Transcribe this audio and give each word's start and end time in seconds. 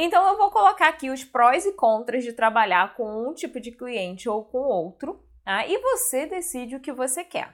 Então 0.00 0.24
eu 0.28 0.38
vou 0.38 0.48
colocar 0.52 0.86
aqui 0.86 1.10
os 1.10 1.24
prós 1.24 1.66
e 1.66 1.72
contras 1.72 2.22
de 2.22 2.32
trabalhar 2.32 2.94
com 2.94 3.28
um 3.28 3.34
tipo 3.34 3.58
de 3.58 3.72
cliente 3.72 4.28
ou 4.28 4.44
com 4.44 4.58
outro, 4.58 5.20
tá? 5.44 5.66
E 5.66 5.76
você 5.78 6.24
decide 6.24 6.76
o 6.76 6.80
que 6.80 6.92
você 6.92 7.24
quer. 7.24 7.52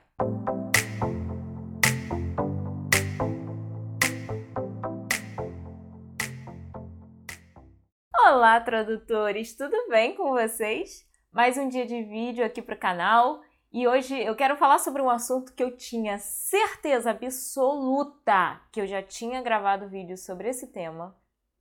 Olá, 8.14 8.60
tradutores! 8.60 9.56
Tudo 9.56 9.88
bem 9.88 10.14
com 10.14 10.32
vocês? 10.32 11.08
Mais 11.32 11.56
um 11.56 11.66
dia 11.66 11.86
de 11.86 12.02
vídeo 12.02 12.44
aqui 12.44 12.60
para 12.60 12.74
o 12.74 12.78
canal 12.78 13.40
e 13.72 13.88
hoje 13.88 14.22
eu 14.22 14.36
quero 14.36 14.58
falar 14.58 14.80
sobre 14.80 15.00
um 15.00 15.08
assunto 15.08 15.54
que 15.54 15.62
eu 15.62 15.74
tinha 15.74 16.18
certeza 16.18 17.10
absoluta 17.10 18.60
que 18.70 18.82
eu 18.82 18.86
já 18.86 19.02
tinha 19.02 19.40
gravado 19.40 19.88
vídeo 19.88 20.18
sobre 20.18 20.50
esse 20.50 20.66
tema 20.66 21.16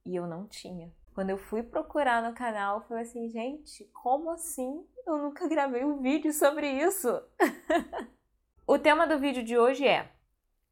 e 0.05 0.15
eu 0.15 0.27
não 0.27 0.47
tinha. 0.47 0.91
Quando 1.13 1.29
eu 1.29 1.37
fui 1.37 1.61
procurar 1.61 2.23
no 2.23 2.33
canal, 2.33 2.77
eu 2.77 2.87
falei 2.87 3.03
assim, 3.03 3.29
gente, 3.29 3.85
como 3.93 4.31
assim? 4.31 4.85
Eu 5.05 5.17
nunca 5.17 5.47
gravei 5.47 5.83
um 5.83 6.01
vídeo 6.01 6.33
sobre 6.33 6.67
isso. 6.69 7.07
o 8.65 8.79
tema 8.79 9.05
do 9.05 9.19
vídeo 9.19 9.43
de 9.43 9.57
hoje 9.57 9.87
é 9.87 10.09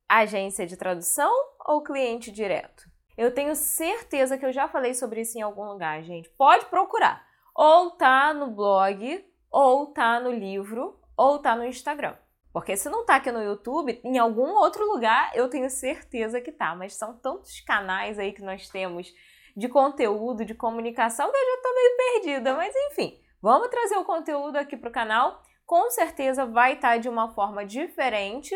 agência 0.10 0.66
de 0.66 0.76
tradução 0.76 1.32
ou 1.66 1.84
cliente 1.84 2.32
direto? 2.32 2.90
Eu 3.18 3.34
tenho 3.34 3.56
certeza 3.56 4.38
que 4.38 4.46
eu 4.46 4.52
já 4.52 4.68
falei 4.68 4.94
sobre 4.94 5.22
isso 5.22 5.38
em 5.38 5.42
algum 5.42 5.66
lugar, 5.66 6.02
gente. 6.02 6.30
Pode 6.32 6.66
procurar. 6.66 7.24
Ou 7.54 7.92
tá 7.92 8.34
no 8.34 8.50
blog, 8.50 9.24
ou 9.52 9.88
tá 9.88 10.20
no 10.20 10.32
livro, 10.32 11.00
ou 11.16 11.38
tá 11.38 11.56
no 11.56 11.66
Instagram. 11.66 12.16
Porque 12.54 12.76
se 12.76 12.90
não 12.90 13.06
tá 13.06 13.16
aqui 13.16 13.32
no 13.32 13.42
YouTube, 13.42 14.00
em 14.04 14.18
algum 14.18 14.50
outro 14.56 14.86
lugar 14.86 15.32
eu 15.36 15.50
tenho 15.50 15.70
certeza 15.70 16.42
que 16.42 16.52
tá. 16.52 16.76
Mas 16.76 16.96
são 16.96 17.18
tantos 17.18 17.60
canais 17.62 18.20
aí 18.20 18.34
que 18.34 18.42
nós 18.42 18.68
temos 18.70 19.14
de 19.56 19.68
conteúdo, 19.68 20.46
de 20.46 20.56
comunicação, 20.56 21.32
que 21.32 21.38
eu 21.38 21.46
já 21.46 21.62
tô 21.62 21.74
meio 21.74 21.98
perdida. 21.98 22.56
Mas 22.56 22.74
enfim, 22.92 23.22
vamos 23.42 23.70
trazer 23.70 23.98
o 23.98 24.06
conteúdo 24.06 24.58
aqui 24.58 24.76
pro 24.76 24.92
canal. 24.92 25.42
Com 25.66 25.90
certeza 25.90 26.46
vai 26.46 26.74
estar 26.74 26.92
tá 26.92 26.98
de 26.98 27.08
uma 27.08 27.34
forma 27.34 27.66
diferente 27.66 28.54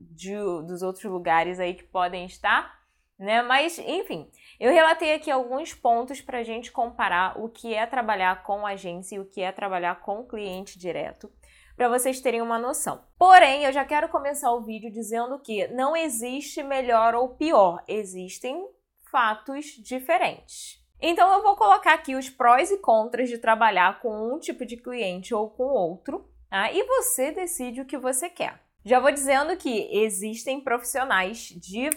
de, 0.00 0.34
dos 0.66 0.82
outros 0.82 1.04
lugares 1.04 1.60
aí 1.60 1.74
que 1.74 1.84
podem 1.84 2.24
estar 2.24 2.84
né? 3.18 3.42
Mas, 3.42 3.78
enfim, 3.78 4.28
eu 4.58 4.72
relatei 4.72 5.14
aqui 5.14 5.30
alguns 5.30 5.72
pontos 5.72 6.20
para 6.20 6.38
a 6.38 6.42
gente 6.42 6.72
comparar 6.72 7.40
o 7.40 7.48
que 7.48 7.72
é 7.72 7.86
trabalhar 7.86 8.42
com 8.42 8.66
agência 8.66 9.16
e 9.16 9.20
o 9.20 9.24
que 9.24 9.40
é 9.40 9.52
trabalhar 9.52 10.00
com 10.00 10.26
cliente 10.26 10.78
direto, 10.78 11.30
para 11.76 11.88
vocês 11.88 12.20
terem 12.20 12.40
uma 12.40 12.58
noção. 12.58 13.02
Porém, 13.18 13.64
eu 13.64 13.72
já 13.72 13.84
quero 13.84 14.08
começar 14.08 14.52
o 14.52 14.62
vídeo 14.62 14.90
dizendo 14.90 15.38
que 15.38 15.66
não 15.68 15.96
existe 15.96 16.62
melhor 16.62 17.14
ou 17.14 17.30
pior, 17.30 17.82
existem 17.88 18.66
fatos 19.10 19.66
diferentes. 19.82 20.82
Então, 21.00 21.32
eu 21.34 21.42
vou 21.42 21.56
colocar 21.56 21.94
aqui 21.94 22.14
os 22.14 22.30
prós 22.30 22.70
e 22.70 22.78
contras 22.78 23.28
de 23.28 23.38
trabalhar 23.38 24.00
com 24.00 24.34
um 24.34 24.38
tipo 24.38 24.64
de 24.64 24.76
cliente 24.76 25.34
ou 25.34 25.50
com 25.50 25.64
outro, 25.64 26.28
tá? 26.48 26.72
e 26.72 26.82
você 26.84 27.30
decide 27.30 27.80
o 27.80 27.84
que 27.84 27.98
você 27.98 28.30
quer. 28.30 28.60
Já 28.84 29.00
vou 29.00 29.10
dizendo 29.10 29.56
que 29.56 29.88
existem 29.92 30.60
profissionais 30.60 31.48
de 31.48 31.90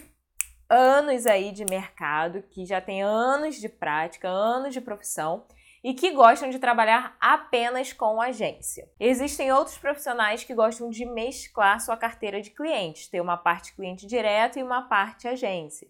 anos 0.68 1.26
aí 1.26 1.52
de 1.52 1.64
mercado, 1.64 2.42
que 2.50 2.66
já 2.66 2.80
tem 2.80 3.02
anos 3.02 3.56
de 3.56 3.68
prática, 3.68 4.28
anos 4.28 4.74
de 4.74 4.80
profissão 4.80 5.44
e 5.82 5.94
que 5.94 6.10
gostam 6.10 6.50
de 6.50 6.58
trabalhar 6.58 7.16
apenas 7.20 7.92
com 7.92 8.20
agência. 8.20 8.90
Existem 8.98 9.52
outros 9.52 9.78
profissionais 9.78 10.44
que 10.44 10.54
gostam 10.54 10.90
de 10.90 11.04
mesclar 11.04 11.80
sua 11.80 11.96
carteira 11.96 12.40
de 12.40 12.50
clientes, 12.50 13.08
ter 13.08 13.20
uma 13.20 13.36
parte 13.36 13.74
cliente 13.74 14.06
direto 14.06 14.58
e 14.58 14.62
uma 14.62 14.82
parte 14.82 15.28
agência. 15.28 15.88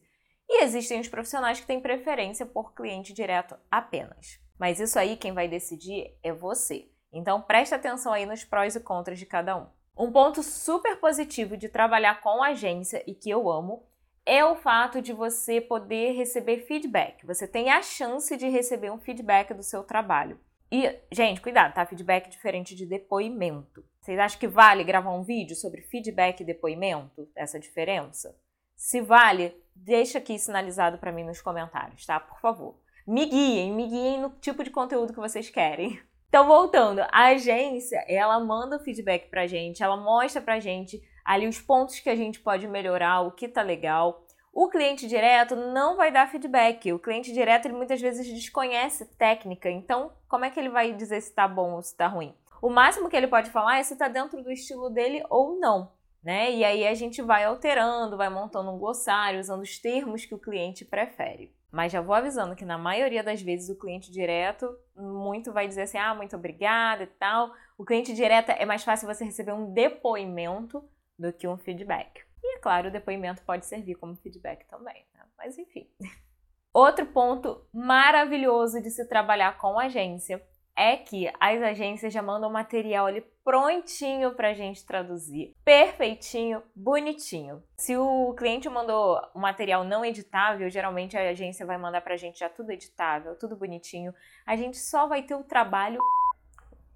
E 0.48 0.62
existem 0.62 1.00
os 1.00 1.08
profissionais 1.08 1.60
que 1.60 1.66
têm 1.66 1.80
preferência 1.80 2.46
por 2.46 2.74
cliente 2.74 3.12
direto 3.12 3.56
apenas. 3.70 4.40
Mas 4.58 4.80
isso 4.80 4.98
aí 4.98 5.16
quem 5.16 5.32
vai 5.32 5.46
decidir 5.46 6.16
é 6.22 6.32
você. 6.32 6.90
Então 7.12 7.40
preste 7.40 7.74
atenção 7.74 8.12
aí 8.12 8.26
nos 8.26 8.44
prós 8.44 8.74
e 8.74 8.80
contras 8.80 9.18
de 9.18 9.26
cada 9.26 9.56
um. 9.56 9.66
Um 9.96 10.12
ponto 10.12 10.42
super 10.42 10.96
positivo 11.00 11.56
de 11.56 11.68
trabalhar 11.68 12.20
com 12.20 12.42
agência 12.42 13.02
e 13.06 13.14
que 13.14 13.28
eu 13.28 13.50
amo 13.50 13.87
é 14.28 14.44
o 14.44 14.56
fato 14.56 15.00
de 15.00 15.14
você 15.14 15.58
poder 15.58 16.12
receber 16.12 16.66
feedback. 16.66 17.24
Você 17.24 17.48
tem 17.48 17.70
a 17.70 17.80
chance 17.80 18.36
de 18.36 18.46
receber 18.46 18.90
um 18.90 19.00
feedback 19.00 19.54
do 19.54 19.62
seu 19.62 19.82
trabalho. 19.82 20.38
E, 20.70 20.94
gente, 21.10 21.40
cuidado, 21.40 21.72
tá? 21.72 21.86
Feedback 21.86 22.28
diferente 22.28 22.74
de 22.74 22.84
depoimento. 22.84 23.82
Vocês 24.02 24.18
acham 24.18 24.38
que 24.38 24.46
vale 24.46 24.84
gravar 24.84 25.14
um 25.14 25.22
vídeo 25.22 25.56
sobre 25.56 25.80
feedback 25.80 26.40
e 26.40 26.44
depoimento? 26.44 27.26
Essa 27.34 27.58
diferença? 27.58 28.36
Se 28.76 29.00
vale, 29.00 29.56
deixa 29.74 30.18
aqui 30.18 30.38
sinalizado 30.38 30.98
para 30.98 31.10
mim 31.10 31.24
nos 31.24 31.40
comentários, 31.40 32.04
tá? 32.04 32.20
Por 32.20 32.38
favor. 32.38 32.78
Me 33.06 33.24
guiem, 33.24 33.72
me 33.72 33.88
guiem 33.88 34.20
no 34.20 34.30
tipo 34.40 34.62
de 34.62 34.70
conteúdo 34.70 35.14
que 35.14 35.20
vocês 35.20 35.48
querem. 35.48 35.98
Então, 36.28 36.46
voltando, 36.46 37.00
a 37.10 37.28
agência, 37.28 38.04
ela 38.06 38.38
manda 38.38 38.76
o 38.76 38.80
feedback 38.80 39.30
pra 39.30 39.46
gente, 39.46 39.82
ela 39.82 39.96
mostra 39.96 40.42
pra 40.42 40.60
gente 40.60 41.00
ali 41.28 41.46
os 41.46 41.60
pontos 41.60 42.00
que 42.00 42.08
a 42.08 42.16
gente 42.16 42.40
pode 42.40 42.66
melhorar, 42.66 43.20
o 43.20 43.30
que 43.30 43.46
tá 43.46 43.60
legal. 43.60 44.24
O 44.50 44.70
cliente 44.70 45.06
direto 45.06 45.54
não 45.54 45.94
vai 45.94 46.10
dar 46.10 46.26
feedback. 46.26 46.90
O 46.90 46.98
cliente 46.98 47.34
direto 47.34 47.66
ele 47.66 47.74
muitas 47.74 48.00
vezes 48.00 48.26
desconhece 48.26 49.04
técnica, 49.04 49.70
então 49.70 50.10
como 50.26 50.46
é 50.46 50.50
que 50.50 50.58
ele 50.58 50.70
vai 50.70 50.94
dizer 50.94 51.20
se 51.20 51.34
tá 51.34 51.46
bom 51.46 51.72
ou 51.74 51.82
se 51.82 51.94
tá 51.94 52.06
ruim? 52.06 52.34
O 52.62 52.70
máximo 52.70 53.10
que 53.10 53.16
ele 53.16 53.26
pode 53.26 53.50
falar 53.50 53.78
é 53.78 53.82
se 53.82 53.94
tá 53.94 54.08
dentro 54.08 54.42
do 54.42 54.50
estilo 54.50 54.88
dele 54.88 55.22
ou 55.28 55.60
não, 55.60 55.92
né? 56.24 56.50
E 56.50 56.64
aí 56.64 56.86
a 56.86 56.94
gente 56.94 57.20
vai 57.20 57.44
alterando, 57.44 58.16
vai 58.16 58.30
montando 58.30 58.70
um 58.70 58.78
glossário 58.78 59.38
usando 59.38 59.60
os 59.60 59.78
termos 59.78 60.24
que 60.24 60.34
o 60.34 60.38
cliente 60.38 60.82
prefere. 60.82 61.54
Mas 61.70 61.92
já 61.92 62.00
vou 62.00 62.14
avisando 62.14 62.56
que 62.56 62.64
na 62.64 62.78
maioria 62.78 63.22
das 63.22 63.42
vezes 63.42 63.68
o 63.68 63.78
cliente 63.78 64.10
direto 64.10 64.74
muito 64.96 65.52
vai 65.52 65.68
dizer 65.68 65.82
assim: 65.82 65.98
"Ah, 65.98 66.14
muito 66.14 66.34
obrigada" 66.34 67.02
e 67.02 67.06
tal. 67.06 67.52
O 67.76 67.84
cliente 67.84 68.14
direto 68.14 68.48
é 68.48 68.64
mais 68.64 68.82
fácil 68.82 69.06
você 69.06 69.26
receber 69.26 69.52
um 69.52 69.74
depoimento 69.74 70.82
do 71.18 71.32
que 71.32 71.48
um 71.48 71.58
feedback. 71.58 72.22
E 72.42 72.56
é 72.56 72.58
claro, 72.58 72.88
o 72.88 72.92
depoimento 72.92 73.42
pode 73.42 73.66
servir 73.66 73.96
como 73.96 74.16
feedback 74.16 74.64
também, 74.66 75.04
né? 75.14 75.24
mas 75.36 75.58
enfim. 75.58 75.88
Outro 76.72 77.06
ponto 77.06 77.66
maravilhoso 77.72 78.80
de 78.80 78.90
se 78.90 79.06
trabalhar 79.08 79.58
com 79.58 79.78
agência 79.78 80.40
é 80.78 80.96
que 80.96 81.28
as 81.40 81.60
agências 81.60 82.12
já 82.12 82.22
mandam 82.22 82.48
material 82.48 83.06
ali 83.06 83.20
prontinho 83.42 84.32
para 84.36 84.50
a 84.50 84.54
gente 84.54 84.86
traduzir, 84.86 85.52
perfeitinho, 85.64 86.62
bonitinho. 86.72 87.64
Se 87.78 87.96
o 87.96 88.32
cliente 88.34 88.68
mandou 88.68 89.20
um 89.34 89.40
material 89.40 89.82
não 89.82 90.04
editável, 90.04 90.70
geralmente 90.70 91.16
a 91.16 91.30
agência 91.30 91.66
vai 91.66 91.76
mandar 91.76 92.00
para 92.00 92.14
a 92.14 92.16
gente 92.16 92.38
já 92.38 92.48
tudo 92.48 92.70
editável, 92.70 93.34
tudo 93.34 93.56
bonitinho. 93.56 94.14
A 94.46 94.54
gente 94.54 94.76
só 94.76 95.08
vai 95.08 95.24
ter 95.24 95.34
o 95.34 95.42
trabalho. 95.42 95.98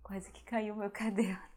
Quase 0.01 0.31
que 0.31 0.45
caiu 0.45 0.77
meu 0.77 0.91
caderno. 0.93 1.52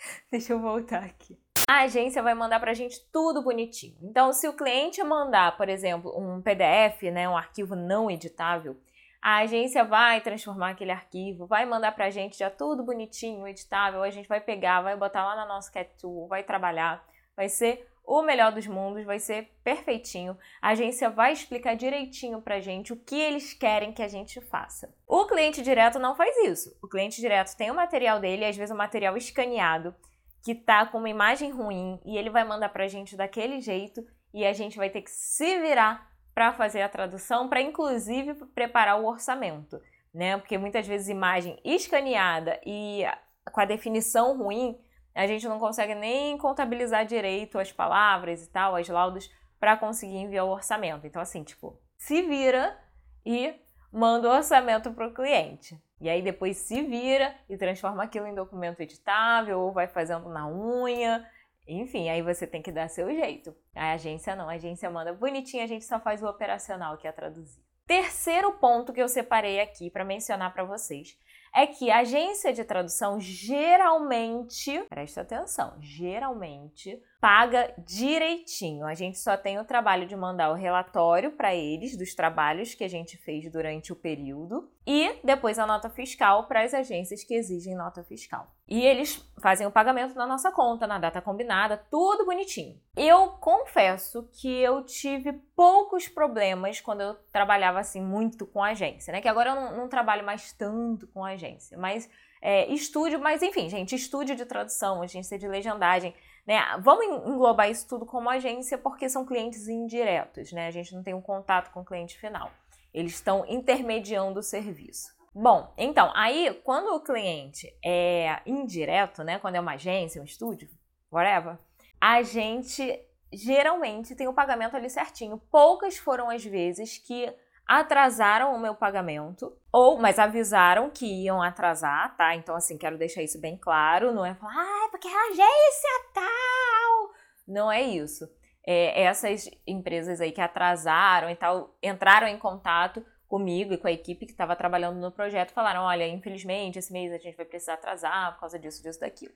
Deixa 0.30 0.52
eu 0.52 0.60
voltar 0.60 1.02
aqui. 1.02 1.38
A 1.68 1.82
agência 1.82 2.22
vai 2.22 2.34
mandar 2.34 2.58
para 2.58 2.72
a 2.72 2.74
gente 2.74 3.00
tudo 3.12 3.42
bonitinho. 3.42 3.96
Então, 4.02 4.32
se 4.32 4.48
o 4.48 4.52
cliente 4.52 5.02
mandar, 5.04 5.56
por 5.56 5.68
exemplo, 5.68 6.12
um 6.18 6.42
PDF, 6.42 7.02
né, 7.12 7.28
um 7.28 7.36
arquivo 7.36 7.76
não 7.76 8.10
editável, 8.10 8.76
a 9.22 9.38
agência 9.38 9.84
vai 9.84 10.20
transformar 10.20 10.70
aquele 10.70 10.90
arquivo, 10.90 11.46
vai 11.46 11.66
mandar 11.66 11.92
para 11.92 12.06
a 12.06 12.10
gente 12.10 12.38
já 12.38 12.50
tudo 12.50 12.82
bonitinho, 12.82 13.46
editável, 13.46 14.02
a 14.02 14.10
gente 14.10 14.28
vai 14.28 14.40
pegar, 14.40 14.80
vai 14.80 14.96
botar 14.96 15.24
lá 15.24 15.36
na 15.36 15.46
nossa 15.46 15.70
Cat 15.70 15.90
Tool, 16.00 16.26
vai 16.26 16.42
trabalhar, 16.42 17.04
vai 17.36 17.48
ser 17.48 17.86
o 18.10 18.22
melhor 18.22 18.50
dos 18.50 18.66
mundos, 18.66 19.04
vai 19.04 19.20
ser 19.20 19.52
perfeitinho. 19.62 20.36
A 20.60 20.70
agência 20.70 21.08
vai 21.08 21.32
explicar 21.32 21.76
direitinho 21.76 22.42
pra 22.42 22.58
gente 22.58 22.92
o 22.92 22.96
que 22.96 23.14
eles 23.14 23.54
querem 23.54 23.92
que 23.92 24.02
a 24.02 24.08
gente 24.08 24.40
faça. 24.40 24.92
O 25.06 25.26
cliente 25.26 25.62
direto 25.62 25.96
não 26.00 26.16
faz 26.16 26.36
isso. 26.38 26.76
O 26.82 26.88
cliente 26.88 27.20
direto 27.20 27.56
tem 27.56 27.70
o 27.70 27.74
material 27.74 28.18
dele, 28.18 28.44
às 28.44 28.56
vezes 28.56 28.74
o 28.74 28.76
material 28.76 29.16
escaneado, 29.16 29.94
que 30.42 30.56
tá 30.56 30.84
com 30.86 30.98
uma 30.98 31.08
imagem 31.08 31.52
ruim 31.52 32.00
e 32.04 32.18
ele 32.18 32.30
vai 32.30 32.42
mandar 32.42 32.70
pra 32.70 32.88
gente 32.88 33.16
daquele 33.16 33.60
jeito 33.60 34.04
e 34.34 34.44
a 34.44 34.52
gente 34.52 34.76
vai 34.76 34.90
ter 34.90 35.02
que 35.02 35.10
se 35.12 35.60
virar 35.60 36.10
para 36.34 36.52
fazer 36.52 36.82
a 36.82 36.88
tradução, 36.88 37.48
para 37.48 37.62
inclusive 37.62 38.34
preparar 38.46 39.00
o 39.00 39.06
orçamento, 39.06 39.80
né? 40.12 40.36
Porque 40.36 40.58
muitas 40.58 40.84
vezes 40.84 41.08
imagem 41.08 41.60
escaneada 41.64 42.60
e 42.66 43.04
com 43.52 43.60
a 43.60 43.64
definição 43.64 44.36
ruim 44.36 44.76
a 45.14 45.26
gente 45.26 45.46
não 45.48 45.58
consegue 45.58 45.94
nem 45.94 46.36
contabilizar 46.38 47.04
direito 47.04 47.58
as 47.58 47.72
palavras 47.72 48.44
e 48.44 48.50
tal, 48.50 48.76
as 48.76 48.88
laudas, 48.88 49.30
para 49.58 49.76
conseguir 49.76 50.16
enviar 50.16 50.46
o 50.46 50.50
orçamento. 50.50 51.06
Então, 51.06 51.20
assim, 51.20 51.42
tipo, 51.42 51.78
se 51.98 52.22
vira 52.22 52.78
e 53.24 53.54
manda 53.92 54.28
o 54.28 54.32
orçamento 54.32 54.92
para 54.92 55.08
o 55.08 55.14
cliente. 55.14 55.78
E 56.00 56.08
aí 56.08 56.22
depois 56.22 56.56
se 56.56 56.80
vira 56.82 57.34
e 57.48 57.56
transforma 57.56 58.02
aquilo 58.02 58.26
em 58.26 58.34
documento 58.34 58.80
editável 58.80 59.60
ou 59.60 59.72
vai 59.72 59.86
fazendo 59.86 60.30
na 60.30 60.48
unha. 60.48 61.26
Enfim, 61.68 62.08
aí 62.08 62.22
você 62.22 62.46
tem 62.46 62.62
que 62.62 62.72
dar 62.72 62.88
seu 62.88 63.08
jeito. 63.10 63.54
A 63.74 63.92
agência 63.92 64.34
não, 64.34 64.48
a 64.48 64.54
agência 64.54 64.90
manda 64.90 65.12
bonitinho, 65.12 65.62
a 65.62 65.66
gente 65.66 65.84
só 65.84 66.00
faz 66.00 66.22
o 66.22 66.26
operacional 66.26 66.96
que 66.96 67.06
é 67.06 67.12
traduzir. 67.12 67.62
Terceiro 67.86 68.52
ponto 68.52 68.92
que 68.92 69.02
eu 69.02 69.08
separei 69.08 69.60
aqui 69.60 69.90
para 69.90 70.04
mencionar 70.04 70.54
para 70.54 70.64
vocês 70.64 71.18
é 71.54 71.66
que 71.66 71.90
a 71.90 71.98
agência 71.98 72.52
de 72.52 72.64
tradução 72.64 73.18
geralmente, 73.20 74.82
presta 74.88 75.22
atenção, 75.22 75.76
geralmente 75.80 77.00
paga 77.20 77.74
direitinho. 77.78 78.86
A 78.86 78.94
gente 78.94 79.18
só 79.18 79.36
tem 79.36 79.58
o 79.58 79.64
trabalho 79.64 80.06
de 80.06 80.16
mandar 80.16 80.50
o 80.50 80.54
relatório 80.54 81.32
para 81.32 81.54
eles 81.54 81.96
dos 81.96 82.14
trabalhos 82.14 82.74
que 82.74 82.84
a 82.84 82.88
gente 82.88 83.16
fez 83.18 83.50
durante 83.50 83.92
o 83.92 83.96
período 83.96 84.70
e 84.86 85.20
depois 85.22 85.58
a 85.58 85.66
nota 85.66 85.90
fiscal 85.90 86.46
para 86.46 86.62
as 86.62 86.72
agências 86.72 87.22
que 87.22 87.34
exigem 87.34 87.76
nota 87.76 88.02
fiscal. 88.02 88.50
E 88.70 88.86
eles 88.86 89.20
fazem 89.40 89.66
o 89.66 89.70
pagamento 89.70 90.14
na 90.14 90.28
nossa 90.28 90.52
conta, 90.52 90.86
na 90.86 90.96
data 90.96 91.20
combinada, 91.20 91.76
tudo 91.90 92.24
bonitinho. 92.24 92.80
Eu 92.96 93.30
confesso 93.40 94.28
que 94.32 94.48
eu 94.48 94.84
tive 94.84 95.32
poucos 95.56 96.06
problemas 96.06 96.80
quando 96.80 97.00
eu 97.00 97.14
trabalhava 97.32 97.80
assim 97.80 98.00
muito 98.00 98.46
com 98.46 98.62
agência, 98.62 99.10
né? 99.12 99.20
Que 99.20 99.26
agora 99.26 99.50
eu 99.50 99.56
não, 99.56 99.76
não 99.76 99.88
trabalho 99.88 100.24
mais 100.24 100.52
tanto 100.52 101.08
com 101.08 101.24
agência, 101.24 101.76
mas 101.76 102.08
é, 102.40 102.72
estúdio, 102.72 103.18
mas 103.18 103.42
enfim, 103.42 103.68
gente, 103.68 103.96
estúdio 103.96 104.36
de 104.36 104.46
tradução, 104.46 105.02
agência 105.02 105.36
de 105.36 105.48
legendagem, 105.48 106.14
né? 106.46 106.60
Vamos 106.80 107.04
englobar 107.26 107.68
isso 107.68 107.88
tudo 107.88 108.06
como 108.06 108.30
agência 108.30 108.78
porque 108.78 109.08
são 109.08 109.26
clientes 109.26 109.66
indiretos, 109.66 110.52
né? 110.52 110.68
A 110.68 110.70
gente 110.70 110.94
não 110.94 111.02
tem 111.02 111.12
um 111.12 111.20
contato 111.20 111.72
com 111.72 111.80
o 111.80 111.84
cliente 111.84 112.16
final. 112.16 112.52
Eles 112.94 113.14
estão 113.14 113.44
intermediando 113.48 114.38
o 114.38 114.44
serviço. 114.44 115.19
Bom, 115.34 115.72
então, 115.78 116.10
aí 116.14 116.60
quando 116.64 116.88
o 116.94 117.00
cliente 117.00 117.72
é 117.84 118.40
indireto, 118.44 119.22
né? 119.22 119.38
Quando 119.38 119.56
é 119.56 119.60
uma 119.60 119.74
agência, 119.74 120.20
um 120.20 120.24
estúdio, 120.24 120.68
whatever, 121.10 121.56
a 122.00 122.22
gente 122.22 122.98
geralmente 123.32 124.16
tem 124.16 124.26
o 124.26 124.34
pagamento 124.34 124.76
ali 124.76 124.90
certinho. 124.90 125.38
Poucas 125.50 125.96
foram 125.96 126.30
as 126.30 126.44
vezes 126.44 126.98
que 126.98 127.32
atrasaram 127.66 128.52
o 128.52 128.58
meu 128.58 128.74
pagamento, 128.74 129.56
ou, 129.72 129.96
mas 129.96 130.18
avisaram 130.18 130.90
que 130.90 131.06
iam 131.06 131.40
atrasar, 131.40 132.16
tá? 132.16 132.34
Então, 132.34 132.56
assim, 132.56 132.76
quero 132.76 132.98
deixar 132.98 133.22
isso 133.22 133.40
bem 133.40 133.56
claro, 133.56 134.12
não 134.12 134.26
é 134.26 134.34
falar, 134.34 134.54
ah, 134.56 134.88
porque 134.90 135.06
é 135.06 135.14
a 135.14 135.26
agência 135.28 136.10
tal. 136.12 137.10
Não 137.46 137.70
é 137.70 137.80
isso. 137.80 138.28
É, 138.66 139.02
essas 139.02 139.48
empresas 139.64 140.20
aí 140.20 140.32
que 140.32 140.40
atrasaram 140.40 141.30
e 141.30 141.36
tal, 141.36 141.76
entraram 141.80 142.26
em 142.26 142.38
contato 142.38 143.04
comigo 143.30 143.72
e 143.72 143.78
com 143.78 143.86
a 143.86 143.92
equipe 143.92 144.26
que 144.26 144.32
estava 144.32 144.56
trabalhando 144.56 144.98
no 144.98 145.12
projeto, 145.12 145.52
falaram, 145.52 145.84
olha, 145.84 146.06
infelizmente, 146.06 146.80
esse 146.80 146.92
mês 146.92 147.12
a 147.12 147.16
gente 147.16 147.36
vai 147.36 147.46
precisar 147.46 147.74
atrasar 147.74 148.34
por 148.34 148.40
causa 148.40 148.58
disso, 148.58 148.82
disso, 148.82 148.98
daquilo. 148.98 149.32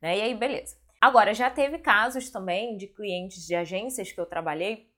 Né? 0.00 0.16
E 0.16 0.22
aí, 0.22 0.34
beleza. 0.34 0.76
Agora, 0.98 1.34
já 1.34 1.50
teve 1.50 1.78
casos 1.78 2.30
também 2.30 2.78
de 2.78 2.86
clientes 2.86 3.46
de 3.46 3.54
agências 3.54 4.10
que 4.10 4.18
eu 4.18 4.24
trabalhei 4.24 4.88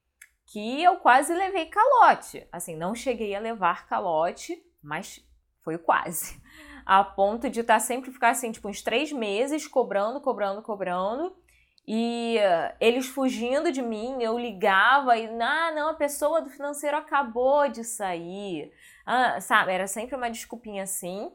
que 0.46 0.80
eu 0.80 0.98
quase 0.98 1.34
levei 1.34 1.66
calote. 1.66 2.46
Assim, 2.52 2.76
não 2.76 2.94
cheguei 2.94 3.34
a 3.34 3.40
levar 3.40 3.88
calote, 3.88 4.56
mas 4.80 5.20
foi 5.62 5.76
quase. 5.76 6.40
A 6.86 7.02
ponto 7.02 7.50
de 7.50 7.58
estar 7.58 7.74
tá 7.74 7.80
sempre 7.80 8.12
ficar 8.12 8.28
assim, 8.28 8.52
tipo, 8.52 8.68
uns 8.68 8.80
três 8.80 9.10
meses 9.10 9.66
cobrando, 9.66 10.20
cobrando, 10.20 10.62
cobrando. 10.62 11.36
E 11.86 12.38
uh, 12.38 12.74
eles 12.80 13.06
fugindo 13.06 13.70
de 13.70 13.80
mim, 13.80 14.20
eu 14.20 14.36
ligava 14.36 15.16
e, 15.16 15.26
ah, 15.40 15.72
não, 15.72 15.90
a 15.90 15.94
pessoa 15.94 16.42
do 16.42 16.50
financeiro 16.50 16.96
acabou 16.96 17.68
de 17.68 17.84
sair. 17.84 18.72
Ah, 19.04 19.40
sabe, 19.40 19.72
era 19.72 19.86
sempre 19.86 20.16
uma 20.16 20.28
desculpinha 20.28 20.82
assim. 20.82 21.30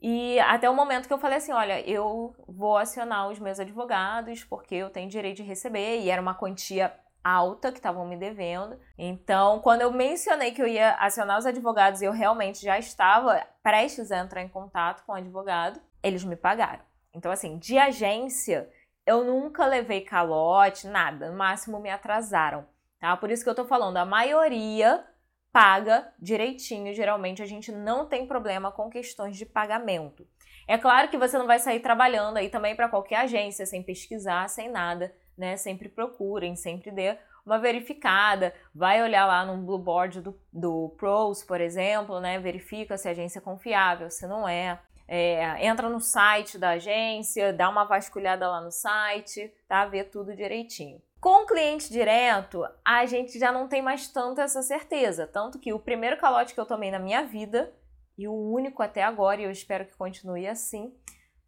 E 0.00 0.40
até 0.40 0.68
o 0.68 0.74
momento 0.74 1.06
que 1.06 1.12
eu 1.12 1.18
falei 1.18 1.38
assim: 1.38 1.52
olha, 1.52 1.80
eu 1.88 2.34
vou 2.48 2.76
acionar 2.76 3.28
os 3.28 3.38
meus 3.38 3.60
advogados 3.60 4.42
porque 4.42 4.74
eu 4.74 4.90
tenho 4.90 5.08
direito 5.08 5.36
de 5.36 5.42
receber, 5.44 6.00
e 6.00 6.10
era 6.10 6.20
uma 6.20 6.34
quantia 6.34 6.92
alta 7.22 7.70
que 7.70 7.78
estavam 7.78 8.04
me 8.04 8.16
devendo. 8.16 8.76
Então, 8.98 9.60
quando 9.60 9.82
eu 9.82 9.92
mencionei 9.92 10.50
que 10.50 10.60
eu 10.60 10.66
ia 10.66 10.94
acionar 10.94 11.38
os 11.38 11.46
advogados 11.46 12.02
e 12.02 12.04
eu 12.04 12.12
realmente 12.12 12.60
já 12.62 12.78
estava 12.78 13.46
prestes 13.62 14.10
a 14.10 14.18
entrar 14.18 14.42
em 14.42 14.48
contato 14.48 15.04
com 15.04 15.12
o 15.12 15.14
advogado, 15.14 15.80
eles 16.02 16.24
me 16.24 16.34
pagaram. 16.34 16.82
Então, 17.14 17.30
assim, 17.30 17.58
de 17.58 17.78
agência, 17.78 18.68
eu 19.06 19.24
nunca 19.24 19.66
levei 19.66 20.00
calote, 20.02 20.86
nada. 20.86 21.30
No 21.30 21.36
máximo 21.36 21.80
me 21.80 21.90
atrasaram, 21.90 22.66
tá? 22.98 23.16
Por 23.16 23.30
isso 23.30 23.44
que 23.44 23.50
eu 23.50 23.54
tô 23.54 23.64
falando, 23.64 23.96
a 23.96 24.04
maioria 24.04 25.04
paga 25.52 26.12
direitinho. 26.18 26.94
Geralmente 26.94 27.42
a 27.42 27.46
gente 27.46 27.70
não 27.70 28.06
tem 28.06 28.26
problema 28.26 28.72
com 28.72 28.90
questões 28.90 29.36
de 29.36 29.44
pagamento. 29.46 30.26
É 30.68 30.78
claro 30.78 31.08
que 31.08 31.18
você 31.18 31.36
não 31.36 31.46
vai 31.46 31.58
sair 31.58 31.80
trabalhando 31.80 32.36
aí 32.36 32.48
também 32.48 32.76
para 32.76 32.88
qualquer 32.88 33.16
agência 33.16 33.66
sem 33.66 33.82
pesquisar, 33.82 34.48
sem 34.48 34.70
nada 34.70 35.12
né? 35.36 35.56
Sempre 35.56 35.88
procurem, 35.88 36.56
sempre 36.56 36.90
dê 36.90 37.16
uma 37.44 37.58
verificada, 37.58 38.54
vai 38.72 39.02
olhar 39.02 39.26
lá 39.26 39.44
no 39.44 39.60
Blue 39.64 39.78
Board 39.78 40.20
do, 40.20 40.38
do 40.52 40.94
Pros, 40.96 41.42
por 41.42 41.60
exemplo, 41.60 42.20
né? 42.20 42.38
Verifica 42.38 42.96
se 42.96 43.08
a 43.08 43.10
agência 43.10 43.38
é 43.38 43.42
confiável, 43.42 44.10
se 44.10 44.26
não 44.26 44.48
é. 44.48 44.78
É. 45.06 45.66
Entra 45.66 45.88
no 45.88 46.00
site 46.00 46.58
da 46.58 46.70
agência, 46.70 47.52
dá 47.52 47.68
uma 47.68 47.84
vasculhada 47.84 48.48
lá 48.48 48.60
no 48.60 48.70
site, 48.70 49.52
tá? 49.68 49.84
Vê 49.86 50.04
tudo 50.04 50.34
direitinho. 50.34 51.00
Com 51.20 51.44
o 51.44 51.46
cliente 51.46 51.92
direto, 51.92 52.66
a 52.84 53.06
gente 53.06 53.38
já 53.38 53.52
não 53.52 53.68
tem 53.68 53.80
mais 53.80 54.08
tanto 54.08 54.40
essa 54.40 54.60
certeza. 54.60 55.26
Tanto 55.26 55.58
que 55.58 55.72
o 55.72 55.78
primeiro 55.78 56.16
calote 56.16 56.52
que 56.52 56.58
eu 56.58 56.66
tomei 56.66 56.90
na 56.90 56.98
minha 56.98 57.22
vida, 57.22 57.72
e 58.18 58.26
o 58.26 58.34
único 58.34 58.82
até 58.82 59.02
agora, 59.02 59.40
e 59.40 59.44
eu 59.44 59.50
espero 59.50 59.86
que 59.86 59.96
continue 59.96 60.46
assim, 60.48 60.92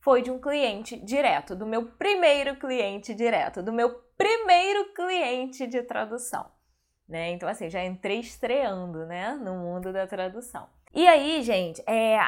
foi 0.01 0.23
de 0.23 0.31
um 0.31 0.39
cliente 0.39 0.97
direto, 0.97 1.57
do 1.57 1.67
meu 1.67 1.87
primeiro 1.87 2.57
cliente 2.57 3.15
direto, 3.15 3.63
do 3.63 3.73
meu 3.73 3.95
primeiro 4.17 4.93
cliente 4.93 5.67
de 5.67 5.83
tradução. 5.83 6.47
Né? 7.09 7.31
Então, 7.31 7.49
assim, 7.49 7.69
já 7.69 7.85
entrei 7.85 8.21
estreando 8.21 9.07
né, 9.07 9.33
no 9.33 9.55
mundo 9.57 9.93
da 9.93 10.07
tradução. 10.07 10.69
E 10.95 11.09
aí, 11.09 11.43
gente, 11.43 11.83
é, 11.87 12.19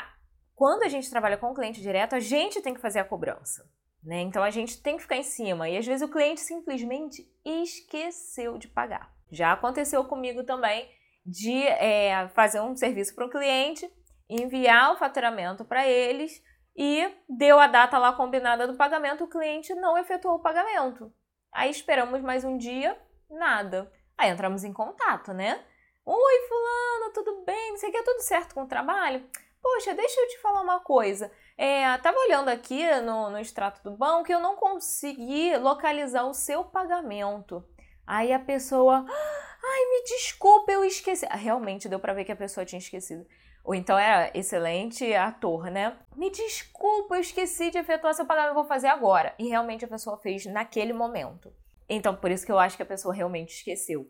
quando 0.57 0.83
a 0.83 0.89
gente 0.89 1.11
trabalha 1.11 1.37
com 1.37 1.51
o 1.51 1.55
cliente 1.55 1.83
direto, 1.83 2.15
a 2.15 2.21
gente 2.21 2.63
tem 2.63 2.73
que 2.73 2.81
fazer 2.81 2.99
a 2.99 3.05
cobrança. 3.05 3.71
Né? 4.03 4.23
Então, 4.23 4.43
a 4.43 4.51
gente 4.51 4.83
tem 4.83 4.97
que 4.97 5.03
ficar 5.03 5.17
em 5.17 5.23
cima. 5.23 5.69
E 5.69 5.77
às 5.77 5.87
vezes 5.87 6.09
o 6.09 6.11
cliente 6.11 6.41
simplesmente 6.41 7.31
esqueceu 7.45 8.57
de 8.57 8.67
pagar. 8.67 9.15
Já 9.31 9.53
aconteceu 9.53 10.03
comigo 10.07 10.45
também 10.45 10.91
de 11.25 11.63
é, 11.63 12.29
fazer 12.29 12.61
um 12.61 12.75
serviço 12.75 13.15
para 13.15 13.27
o 13.27 13.31
cliente, 13.31 13.91
enviar 14.31 14.93
o 14.93 14.97
faturamento 14.97 15.65
para 15.65 15.87
eles 15.87 16.43
e 16.75 17.07
deu 17.29 17.59
a 17.59 17.67
data 17.67 17.99
lá 17.99 18.13
combinada 18.13 18.67
do 18.67 18.77
pagamento, 18.77 19.25
o 19.25 19.29
cliente 19.29 19.75
não 19.75 19.99
efetuou 19.99 20.37
o 20.37 20.43
pagamento. 20.43 21.13
Aí 21.53 21.71
esperamos 21.71 22.21
mais 22.23 22.45
um 22.45 22.57
dia, 22.57 22.99
nada. 23.29 23.91
Aí 24.17 24.31
entramos 24.31 24.65
em 24.65 24.73
contato, 24.73 25.33
né? 25.33 25.65
Oi, 26.05 26.49
fulano, 26.49 27.13
tudo 27.13 27.45
bem? 27.45 27.71
Não 27.71 27.77
sei 27.77 27.89
o 27.91 27.93
que, 27.93 28.03
tudo 28.03 28.21
certo 28.21 28.55
com 28.55 28.63
o 28.63 28.69
trabalho? 28.69 29.29
Poxa, 29.63 29.95
deixa 29.95 30.21
eu 30.21 30.29
te 30.29 30.39
falar 30.41 30.63
uma 30.63 30.81
coisa. 30.81 31.31
É, 31.57 31.97
tava 31.99 32.19
olhando 32.19 32.49
aqui 32.49 32.85
no, 33.01 33.31
no 33.31 33.39
extrato 33.39 33.83
do 33.83 33.97
banco 33.97 34.31
e 34.31 34.35
eu 34.35 34.41
não 34.41 34.57
consegui 34.57 35.57
localizar 35.57 36.25
o 36.25 36.35
seu 36.35 36.65
pagamento. 36.65 37.65
Aí 38.07 38.33
a 38.33 38.39
pessoa, 38.39 39.05
ai, 39.09 39.85
me 39.91 40.05
desculpa, 40.05 40.71
eu 40.71 40.85
esqueci. 40.85 41.27
Realmente 41.27 41.89
deu 41.89 41.99
para 41.99 42.13
ver 42.13 42.25
que 42.25 42.33
a 42.33 42.37
pessoa 42.37 42.65
tinha 42.65 42.79
esquecido. 42.79 43.27
Ou 43.65 43.75
então 43.75 43.99
era 43.99 44.31
excelente 44.33 45.13
ator, 45.13 45.71
né? 45.71 45.99
Me 46.15 46.31
desculpa, 46.31 47.17
eu 47.17 47.21
esqueci 47.21 47.69
de 47.71 47.79
efetuar 47.79 48.15
seu 48.15 48.25
pagamento, 48.25 48.55
vou 48.55 48.65
fazer 48.65 48.87
agora. 48.87 49.35
E 49.39 49.49
realmente 49.49 49.85
a 49.85 49.89
pessoa 49.89 50.17
fez 50.19 50.47
naquele 50.47 50.93
momento. 50.93 51.53
Então, 51.89 52.15
por 52.15 52.31
isso 52.31 52.47
que 52.47 52.53
eu 52.53 52.59
acho 52.61 52.77
que 52.77 52.83
a 52.85 52.87
pessoa 52.87 53.13
realmente 53.13 53.57
esqueceu, 53.57 54.09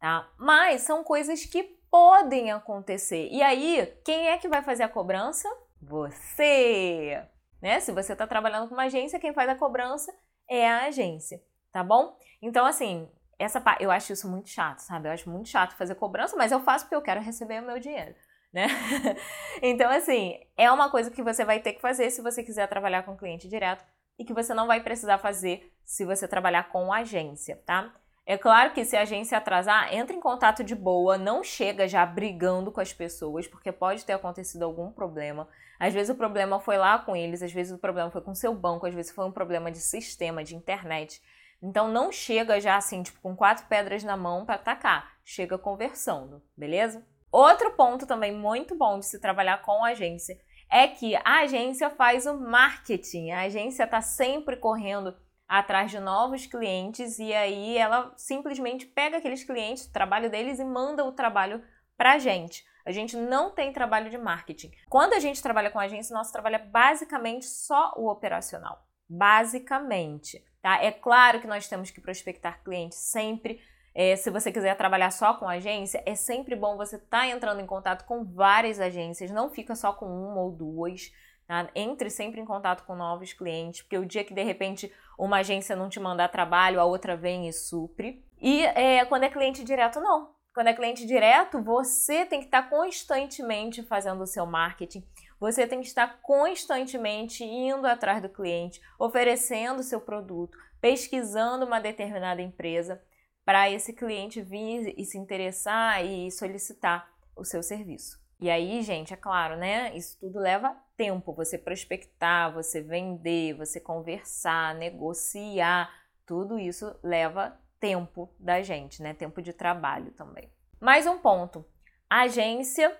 tá? 0.00 0.28
Mas 0.36 0.82
são 0.82 1.04
coisas 1.04 1.44
que 1.44 1.75
podem 1.96 2.50
acontecer. 2.50 3.26
E 3.32 3.42
aí, 3.42 3.90
quem 4.04 4.28
é 4.28 4.36
que 4.36 4.48
vai 4.48 4.62
fazer 4.62 4.82
a 4.82 4.88
cobrança? 4.88 5.48
Você! 5.80 7.22
Né? 7.62 7.80
Se 7.80 7.90
você 7.90 8.12
está 8.12 8.26
trabalhando 8.26 8.68
com 8.68 8.74
uma 8.74 8.84
agência, 8.84 9.18
quem 9.18 9.32
faz 9.32 9.48
a 9.48 9.54
cobrança 9.54 10.14
é 10.46 10.68
a 10.68 10.84
agência, 10.84 11.40
tá 11.72 11.82
bom? 11.82 12.14
Então, 12.42 12.66
assim, 12.66 13.08
essa 13.38 13.64
eu 13.80 13.90
acho 13.90 14.12
isso 14.12 14.28
muito 14.28 14.50
chato, 14.50 14.80
sabe? 14.80 15.08
Eu 15.08 15.12
acho 15.12 15.30
muito 15.30 15.48
chato 15.48 15.74
fazer 15.74 15.94
cobrança, 15.94 16.36
mas 16.36 16.52
eu 16.52 16.60
faço 16.60 16.84
porque 16.84 16.96
eu 16.96 17.00
quero 17.00 17.22
receber 17.22 17.62
o 17.62 17.66
meu 17.66 17.80
dinheiro 17.80 18.14
né? 18.52 18.68
então, 19.62 19.90
assim, 19.90 20.38
é 20.56 20.70
uma 20.70 20.90
coisa 20.90 21.10
que 21.10 21.22
você 21.22 21.44
vai 21.44 21.60
ter 21.60 21.74
que 21.74 21.80
fazer 21.80 22.10
se 22.10 22.22
você 22.22 22.42
quiser 22.42 22.66
trabalhar 22.68 23.02
com 23.02 23.16
cliente 23.16 23.48
direto 23.48 23.84
e 24.18 24.24
que 24.24 24.32
você 24.32 24.54
não 24.54 24.66
vai 24.66 24.82
precisar 24.82 25.18
fazer 25.18 25.72
se 25.84 26.04
você 26.04 26.26
trabalhar 26.26 26.70
com 26.70 26.92
agência, 26.92 27.62
tá? 27.66 27.94
É 28.28 28.36
claro 28.36 28.72
que 28.72 28.84
se 28.84 28.96
a 28.96 29.02
agência 29.02 29.38
atrasar, 29.38 29.94
entre 29.94 30.16
em 30.16 30.20
contato 30.20 30.64
de 30.64 30.74
boa, 30.74 31.16
não 31.16 31.44
chega 31.44 31.86
já 31.86 32.04
brigando 32.04 32.72
com 32.72 32.80
as 32.80 32.92
pessoas, 32.92 33.46
porque 33.46 33.70
pode 33.70 34.04
ter 34.04 34.14
acontecido 34.14 34.64
algum 34.64 34.90
problema. 34.90 35.48
Às 35.78 35.94
vezes 35.94 36.12
o 36.12 36.18
problema 36.18 36.58
foi 36.58 36.76
lá 36.76 36.98
com 36.98 37.14
eles, 37.14 37.40
às 37.40 37.52
vezes 37.52 37.72
o 37.72 37.78
problema 37.78 38.10
foi 38.10 38.20
com 38.20 38.34
seu 38.34 38.52
banco, 38.52 38.84
às 38.84 38.92
vezes 38.92 39.12
foi 39.12 39.24
um 39.24 39.30
problema 39.30 39.70
de 39.70 39.78
sistema, 39.78 40.42
de 40.42 40.56
internet. 40.56 41.22
Então 41.62 41.86
não 41.86 42.10
chega 42.10 42.60
já 42.60 42.76
assim, 42.76 43.00
tipo, 43.00 43.20
com 43.20 43.36
quatro 43.36 43.66
pedras 43.66 44.02
na 44.02 44.16
mão 44.16 44.44
para 44.44 44.56
atacar. 44.56 45.12
Chega 45.24 45.56
conversando, 45.56 46.42
beleza? 46.56 47.06
Outro 47.30 47.76
ponto 47.76 48.08
também 48.08 48.32
muito 48.32 48.74
bom 48.74 48.98
de 48.98 49.06
se 49.06 49.20
trabalhar 49.20 49.62
com 49.62 49.84
agência 49.84 50.36
é 50.68 50.88
que 50.88 51.14
a 51.16 51.42
agência 51.42 51.90
faz 51.90 52.26
o 52.26 52.34
marketing. 52.36 53.30
A 53.30 53.42
agência 53.42 53.84
está 53.84 54.00
sempre 54.00 54.56
correndo 54.56 55.14
atrás 55.48 55.90
de 55.90 56.00
novos 56.00 56.46
clientes 56.46 57.18
e 57.18 57.32
aí 57.32 57.78
ela 57.78 58.12
simplesmente 58.16 58.86
pega 58.86 59.18
aqueles 59.18 59.44
clientes, 59.44 59.86
o 59.86 59.92
trabalho 59.92 60.30
deles 60.30 60.58
e 60.58 60.64
manda 60.64 61.04
o 61.04 61.12
trabalho 61.12 61.62
para 61.96 62.14
a 62.14 62.18
gente. 62.18 62.64
A 62.84 62.92
gente 62.92 63.16
não 63.16 63.50
tem 63.50 63.72
trabalho 63.72 64.08
de 64.10 64.16
marketing. 64.16 64.70
Quando 64.88 65.14
a 65.14 65.18
gente 65.18 65.42
trabalha 65.42 65.70
com 65.70 65.78
agência, 65.78 66.14
nosso 66.14 66.32
trabalho 66.32 66.56
é 66.56 66.64
basicamente 66.64 67.46
só 67.46 67.92
o 67.96 68.08
operacional. 68.08 68.86
Basicamente. 69.08 70.44
Tá? 70.62 70.82
É 70.82 70.92
claro 70.92 71.40
que 71.40 71.48
nós 71.48 71.68
temos 71.68 71.90
que 71.90 72.00
prospectar 72.00 72.62
clientes 72.62 72.98
sempre. 72.98 73.60
É, 73.92 74.14
se 74.14 74.30
você 74.30 74.52
quiser 74.52 74.76
trabalhar 74.76 75.10
só 75.10 75.34
com 75.34 75.48
agência, 75.48 76.02
é 76.06 76.14
sempre 76.14 76.54
bom 76.54 76.76
você 76.76 76.96
estar 76.96 77.20
tá 77.20 77.26
entrando 77.26 77.60
em 77.60 77.66
contato 77.66 78.04
com 78.04 78.24
várias 78.24 78.78
agências, 78.78 79.30
não 79.30 79.50
fica 79.50 79.74
só 79.74 79.92
com 79.92 80.06
uma 80.06 80.40
ou 80.40 80.52
duas. 80.52 81.10
Tá? 81.46 81.68
Entre 81.74 82.10
sempre 82.10 82.40
em 82.40 82.44
contato 82.44 82.84
com 82.84 82.96
novos 82.96 83.32
clientes, 83.32 83.82
porque 83.82 83.98
o 83.98 84.04
dia 84.04 84.24
que 84.24 84.34
de 84.34 84.42
repente 84.42 84.92
uma 85.18 85.38
agência 85.38 85.76
não 85.76 85.88
te 85.88 86.00
mandar 86.00 86.28
trabalho, 86.28 86.80
a 86.80 86.84
outra 86.84 87.16
vem 87.16 87.48
e 87.48 87.52
supre. 87.52 88.24
E 88.40 88.64
é, 88.64 89.04
quando 89.04 89.24
é 89.24 89.30
cliente 89.30 89.62
direto, 89.62 90.00
não. 90.00 90.34
Quando 90.52 90.68
é 90.68 90.74
cliente 90.74 91.06
direto, 91.06 91.62
você 91.62 92.24
tem 92.24 92.40
que 92.40 92.46
estar 92.46 92.68
constantemente 92.68 93.82
fazendo 93.82 94.22
o 94.22 94.26
seu 94.26 94.46
marketing, 94.46 95.06
você 95.38 95.66
tem 95.66 95.80
que 95.80 95.86
estar 95.86 96.20
constantemente 96.22 97.44
indo 97.44 97.86
atrás 97.86 98.22
do 98.22 98.28
cliente, 98.28 98.80
oferecendo 98.98 99.80
o 99.80 99.84
seu 99.84 100.00
produto, 100.00 100.56
pesquisando 100.80 101.66
uma 101.66 101.78
determinada 101.78 102.40
empresa 102.40 103.02
para 103.44 103.70
esse 103.70 103.92
cliente 103.92 104.40
vir 104.40 104.94
e 104.96 105.04
se 105.04 105.18
interessar 105.18 106.04
e 106.04 106.30
solicitar 106.30 107.08
o 107.36 107.44
seu 107.44 107.62
serviço. 107.62 108.18
E 108.40 108.50
aí, 108.50 108.82
gente, 108.82 109.12
é 109.12 109.16
claro, 109.16 109.56
né? 109.56 109.94
Isso 109.94 110.18
tudo 110.18 110.38
leva 110.38 110.74
tempo. 110.96 111.32
Você 111.34 111.58
prospectar, 111.58 112.52
você 112.52 112.80
vender, 112.80 113.54
você 113.54 113.78
conversar, 113.78 114.74
negociar, 114.74 115.92
tudo 116.24 116.58
isso 116.58 116.94
leva 117.02 117.56
tempo 117.78 118.28
da 118.38 118.62
gente, 118.62 119.02
né? 119.02 119.14
Tempo 119.14 119.40
de 119.40 119.52
trabalho 119.52 120.10
também. 120.12 120.50
Mais 120.80 121.06
um 121.06 121.18
ponto: 121.18 121.64
a 122.08 122.22
agência 122.22 122.96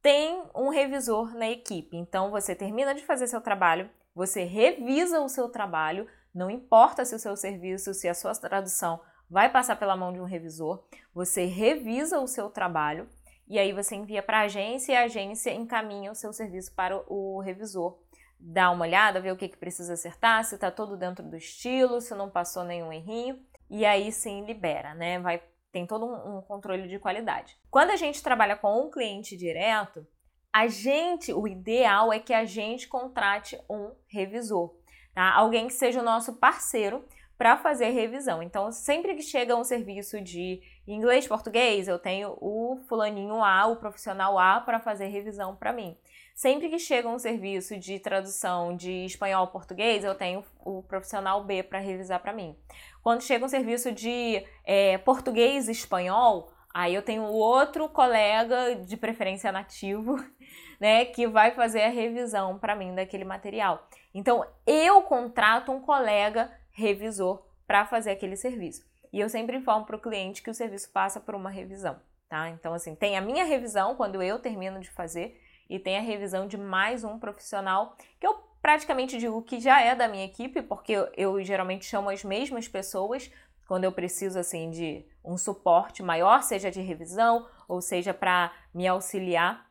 tem 0.00 0.42
um 0.54 0.68
revisor 0.68 1.34
na 1.34 1.48
equipe. 1.50 1.96
Então, 1.96 2.30
você 2.30 2.54
termina 2.54 2.94
de 2.94 3.04
fazer 3.04 3.26
seu 3.26 3.40
trabalho, 3.40 3.90
você 4.14 4.44
revisa 4.44 5.20
o 5.20 5.28
seu 5.28 5.48
trabalho, 5.48 6.08
não 6.34 6.50
importa 6.50 7.04
se 7.04 7.14
o 7.14 7.18
seu 7.18 7.36
serviço, 7.36 7.92
se 7.92 8.08
a 8.08 8.14
sua 8.14 8.32
tradução 8.34 9.00
vai 9.28 9.50
passar 9.50 9.76
pela 9.76 9.96
mão 9.96 10.12
de 10.12 10.20
um 10.20 10.24
revisor, 10.24 10.86
você 11.12 11.44
revisa 11.46 12.20
o 12.20 12.28
seu 12.28 12.48
trabalho 12.48 13.08
e 13.48 13.58
aí 13.58 13.72
você 13.72 13.94
envia 13.94 14.22
para 14.22 14.40
a 14.40 14.44
agência 14.44 14.92
e 14.92 14.96
a 14.96 15.04
agência 15.04 15.52
encaminha 15.52 16.10
o 16.10 16.14
seu 16.14 16.32
serviço 16.32 16.74
para 16.74 16.96
o 17.06 17.40
revisor. 17.40 17.98
Dá 18.38 18.70
uma 18.70 18.84
olhada, 18.84 19.20
vê 19.20 19.30
o 19.30 19.36
que, 19.36 19.48
que 19.48 19.56
precisa 19.56 19.94
acertar, 19.94 20.44
se 20.44 20.56
está 20.56 20.70
todo 20.70 20.96
dentro 20.96 21.24
do 21.24 21.36
estilo, 21.36 22.00
se 22.00 22.14
não 22.14 22.28
passou 22.28 22.64
nenhum 22.64 22.92
errinho, 22.92 23.40
e 23.70 23.86
aí 23.86 24.12
sim 24.12 24.44
libera, 24.44 24.94
né? 24.94 25.18
Vai, 25.20 25.42
tem 25.72 25.86
todo 25.86 26.04
um, 26.04 26.38
um 26.38 26.42
controle 26.42 26.88
de 26.88 26.98
qualidade. 26.98 27.56
Quando 27.70 27.90
a 27.90 27.96
gente 27.96 28.22
trabalha 28.22 28.56
com 28.56 28.86
um 28.86 28.90
cliente 28.90 29.36
direto, 29.36 30.06
a 30.52 30.66
gente, 30.68 31.32
o 31.32 31.46
ideal 31.46 32.12
é 32.12 32.18
que 32.18 32.34
a 32.34 32.44
gente 32.44 32.88
contrate 32.88 33.58
um 33.70 33.94
revisor, 34.08 34.74
tá? 35.14 35.34
Alguém 35.34 35.66
que 35.66 35.74
seja 35.74 36.00
o 36.00 36.04
nosso 36.04 36.34
parceiro 36.34 37.04
para 37.38 37.56
fazer 37.56 37.90
revisão. 37.90 38.42
Então, 38.42 38.72
sempre 38.72 39.14
que 39.14 39.22
chega 39.22 39.54
um 39.54 39.64
serviço 39.64 40.20
de 40.20 40.62
inglês, 40.86 41.26
português, 41.26 41.86
eu 41.86 41.98
tenho 41.98 42.36
o 42.40 42.78
fulaninho 42.88 43.42
A, 43.42 43.66
o 43.66 43.76
profissional 43.76 44.38
A 44.38 44.60
para 44.60 44.80
fazer 44.80 45.06
revisão 45.06 45.54
para 45.54 45.72
mim. 45.72 45.96
Sempre 46.34 46.68
que 46.68 46.78
chega 46.78 47.08
um 47.08 47.18
serviço 47.18 47.78
de 47.78 47.98
tradução 47.98 48.76
de 48.76 49.06
espanhol 49.06 49.46
português, 49.48 50.04
eu 50.04 50.14
tenho 50.14 50.44
o 50.64 50.82
profissional 50.82 51.42
B 51.44 51.62
para 51.62 51.78
revisar 51.78 52.20
para 52.20 52.32
mim. 52.32 52.54
Quando 53.02 53.22
chega 53.22 53.44
um 53.44 53.48
serviço 53.48 53.90
de 53.90 54.44
é, 54.64 54.98
português 54.98 55.68
espanhol, 55.68 56.52
aí 56.74 56.94
eu 56.94 57.02
tenho 57.02 57.22
outro 57.22 57.88
colega, 57.88 58.74
de 58.76 58.96
preferência 58.98 59.50
nativo, 59.50 60.22
né, 60.78 61.06
que 61.06 61.26
vai 61.26 61.52
fazer 61.52 61.82
a 61.82 61.88
revisão 61.88 62.58
para 62.58 62.76
mim 62.76 62.94
daquele 62.94 63.24
material. 63.24 63.88
Então, 64.14 64.46
eu 64.66 65.02
contrato 65.02 65.72
um 65.72 65.80
colega 65.80 66.50
revisor 66.76 67.42
para 67.66 67.86
fazer 67.86 68.10
aquele 68.10 68.36
serviço. 68.36 68.86
E 69.12 69.18
eu 69.18 69.28
sempre 69.28 69.56
informo 69.56 69.86
para 69.86 69.96
o 69.96 70.00
cliente 70.00 70.42
que 70.42 70.50
o 70.50 70.54
serviço 70.54 70.90
passa 70.92 71.18
por 71.18 71.34
uma 71.34 71.48
revisão, 71.48 71.98
tá? 72.28 72.50
Então, 72.50 72.74
assim, 72.74 72.94
tem 72.94 73.16
a 73.16 73.20
minha 73.20 73.44
revisão 73.44 73.96
quando 73.96 74.22
eu 74.22 74.38
termino 74.38 74.78
de 74.78 74.90
fazer 74.90 75.40
e 75.68 75.78
tem 75.78 75.96
a 75.96 76.02
revisão 76.02 76.46
de 76.46 76.58
mais 76.58 77.02
um 77.02 77.18
profissional 77.18 77.96
que 78.20 78.26
eu 78.26 78.34
praticamente 78.60 79.18
digo 79.18 79.42
que 79.42 79.58
já 79.58 79.80
é 79.80 79.94
da 79.94 80.06
minha 80.06 80.24
equipe, 80.24 80.60
porque 80.60 80.92
eu, 80.92 81.08
eu 81.16 81.42
geralmente 81.42 81.86
chamo 81.86 82.10
as 82.10 82.22
mesmas 82.22 82.68
pessoas 82.68 83.30
quando 83.66 83.84
eu 83.84 83.92
preciso 83.92 84.38
assim 84.38 84.70
de 84.70 85.04
um 85.24 85.36
suporte 85.36 86.02
maior, 86.02 86.42
seja 86.42 86.70
de 86.70 86.80
revisão 86.80 87.48
ou 87.66 87.80
seja 87.80 88.12
para 88.12 88.52
me 88.74 88.86
auxiliar 88.86 89.66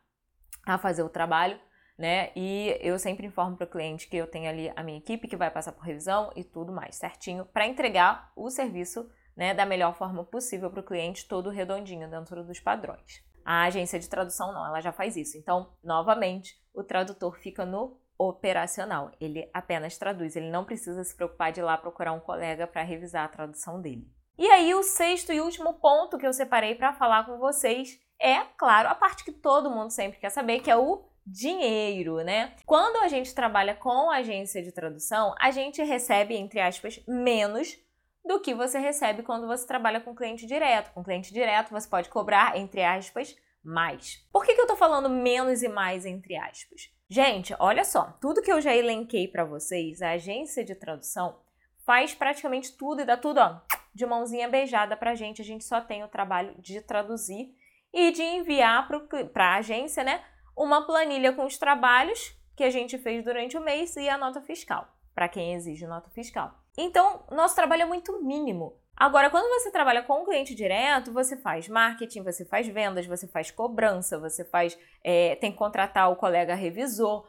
a 0.65 0.77
fazer 0.77 1.03
o 1.03 1.09
trabalho 1.09 1.59
né? 1.98 2.32
E 2.36 2.78
eu 2.82 3.00
sempre 3.00 3.25
informo 3.25 3.56
para 3.56 3.66
o 3.66 3.70
cliente 3.70 4.08
que 4.08 4.18
eu 4.18 4.28
tenho 4.28 4.50
ali 4.50 4.72
a 4.75 4.84
minha 4.84 4.98
equipe 4.98 5.28
que 5.28 5.38
vai 5.38 5.50
passar 5.50 5.72
por 5.72 5.84
revisão 5.84 6.32
e 6.36 6.44
tudo 6.44 6.74
mais 6.74 6.96
certinho 6.96 7.46
para 7.46 7.66
entregar 7.66 8.32
o 8.36 8.50
serviço 8.50 9.10
né, 9.36 9.54
da 9.54 9.66
melhor 9.66 9.96
forma 9.96 10.24
possível 10.24 10.70
para 10.70 10.80
o 10.80 10.86
cliente, 10.86 11.28
todo 11.28 11.50
redondinho 11.50 12.10
dentro 12.10 12.44
dos 12.44 12.60
padrões. 12.60 13.24
A 13.44 13.64
agência 13.64 14.00
de 14.00 14.10
tradução 14.10 14.54
não, 14.54 14.66
ela 14.66 14.82
já 14.82 14.92
faz 14.92 15.16
isso. 15.16 15.38
Então, 15.38 15.72
novamente, 15.84 16.56
o 16.74 16.84
tradutor 16.84 17.38
fica 17.38 17.66
no 17.66 18.00
operacional. 18.18 19.12
Ele 19.20 19.50
apenas 19.54 19.98
traduz, 19.98 20.36
ele 20.36 20.50
não 20.50 20.64
precisa 20.64 21.04
se 21.04 21.16
preocupar 21.16 21.52
de 21.52 21.60
ir 21.60 21.64
lá 21.64 21.78
procurar 21.78 22.14
um 22.14 22.20
colega 22.20 22.66
para 22.66 22.82
revisar 22.82 23.25
a 23.25 23.30
tradução 23.30 23.82
dele. 23.82 24.10
E 24.38 24.48
aí, 24.48 24.74
o 24.74 24.84
sexto 24.84 25.32
e 25.32 25.42
último 25.42 25.75
ponto 25.75 26.18
que 26.18 26.25
eu 26.25 26.34
separei 26.34 26.75
para 26.75 26.94
falar 26.94 27.25
com 27.25 27.38
vocês 27.38 28.00
é, 28.20 28.42
claro, 28.58 28.90
a 28.90 28.96
parte 28.96 29.24
que 29.24 29.32
todo 29.32 29.70
mundo 29.70 29.92
sempre 29.92 30.20
quer 30.20 30.30
saber, 30.30 30.62
que 30.62 30.72
é 30.72 30.75
o 30.75 31.04
dinheiro, 31.25 32.17
né? 32.17 32.53
Quando 32.65 32.98
a 32.98 33.08
gente 33.08 33.34
trabalha 33.34 33.74
com 33.74 34.12
agência 34.12 34.62
de 34.62 34.72
tradução, 34.72 35.34
a 35.39 35.50
gente 35.51 35.82
recebe, 35.82 36.36
entre 36.36 36.60
aspas, 36.60 37.01
menos 37.08 37.77
do 38.24 38.39
que 38.39 38.53
você 38.53 38.79
recebe 38.79 39.24
quando 39.24 39.48
você 39.48 39.65
trabalha 39.65 40.01
com 40.01 40.15
cliente 40.15 40.46
direto. 40.46 40.91
Com 40.94 41.03
cliente 41.03 41.34
direto, 41.34 41.72
você 41.72 41.88
pode 41.88 42.10
cobrar, 42.10 42.58
entre 42.58 42.84
aspas, 42.84 43.36
mais. 43.63 44.25
Por 44.32 44.46
que, 44.46 44.53
que 44.53 44.62
eu 44.62 44.67
tô 44.67 44.75
falando 44.75 45.10
menos 45.10 45.63
e 45.63 45.67
mais, 45.67 46.05
entre 46.05 46.36
aspas? 46.36 46.91
Gente, 47.08 47.55
olha 47.60 47.84
só, 47.84 48.17
tudo 48.20 48.41
que 48.41 48.51
eu 48.51 48.60
já 48.60 48.75
elenquei 48.75 49.27
para 49.27 49.46
vocês, 49.46 50.01
a 50.01 50.12
agência 50.12 50.63
de 50.63 50.74
tradução 50.74 51.39
faz 51.86 52.15
praticamente 52.15 52.75
tudo 52.75 53.01
e 53.01 53.05
dá 53.05 53.15
tudo, 53.15 53.39
ó, 53.39 53.62
de 53.94 54.05
mãozinha 54.05 54.50
beijada 54.50 54.98
pra 54.98 55.13
gente. 55.13 55.41
A 55.41 55.46
gente 55.46 55.63
só 55.63 55.79
tem 55.79 56.03
o 56.03 56.08
trabalho 56.08 56.55
de 56.60 56.82
traduzir 56.82 57.55
e 57.94 58.12
de 58.12 58.24
enviar 58.24 58.88
para 59.32 59.53
a 59.53 59.58
agência, 59.58 60.03
né, 60.03 60.24
uma 60.55 60.85
planilha 60.85 61.33
com 61.33 61.45
os 61.45 61.57
trabalhos 61.57 62.35
que 62.55 62.63
a 62.63 62.69
gente 62.69 62.97
fez 62.97 63.24
durante 63.24 63.57
o 63.57 63.62
mês 63.62 63.95
e 63.95 64.07
a 64.07 64.17
nota 64.17 64.41
fiscal, 64.41 64.88
para 65.13 65.27
quem 65.27 65.53
exige 65.53 65.85
nota 65.85 66.09
fiscal. 66.09 66.53
Então, 66.77 67.24
nosso 67.31 67.55
trabalho 67.55 67.83
é 67.83 67.85
muito 67.85 68.21
mínimo. 68.24 68.77
Agora, 68.97 69.29
quando 69.29 69.50
você 69.50 69.69
trabalha 69.71 70.03
com 70.03 70.21
um 70.21 70.25
cliente 70.25 70.55
direto, 70.55 71.12
você 71.12 71.35
faz 71.35 71.67
marketing, 71.67 72.24
você 72.24 72.45
faz 72.45 72.65
vendas, 72.67 73.05
você 73.05 73.27
faz 73.27 73.51
cobrança, 73.51 74.17
você 74.17 74.45
faz 74.45 74.77
é, 75.03 75.35
tem 75.35 75.51
que 75.51 75.57
contratar 75.57 76.09
o 76.09 76.15
colega 76.15 76.55
revisor. 76.55 77.27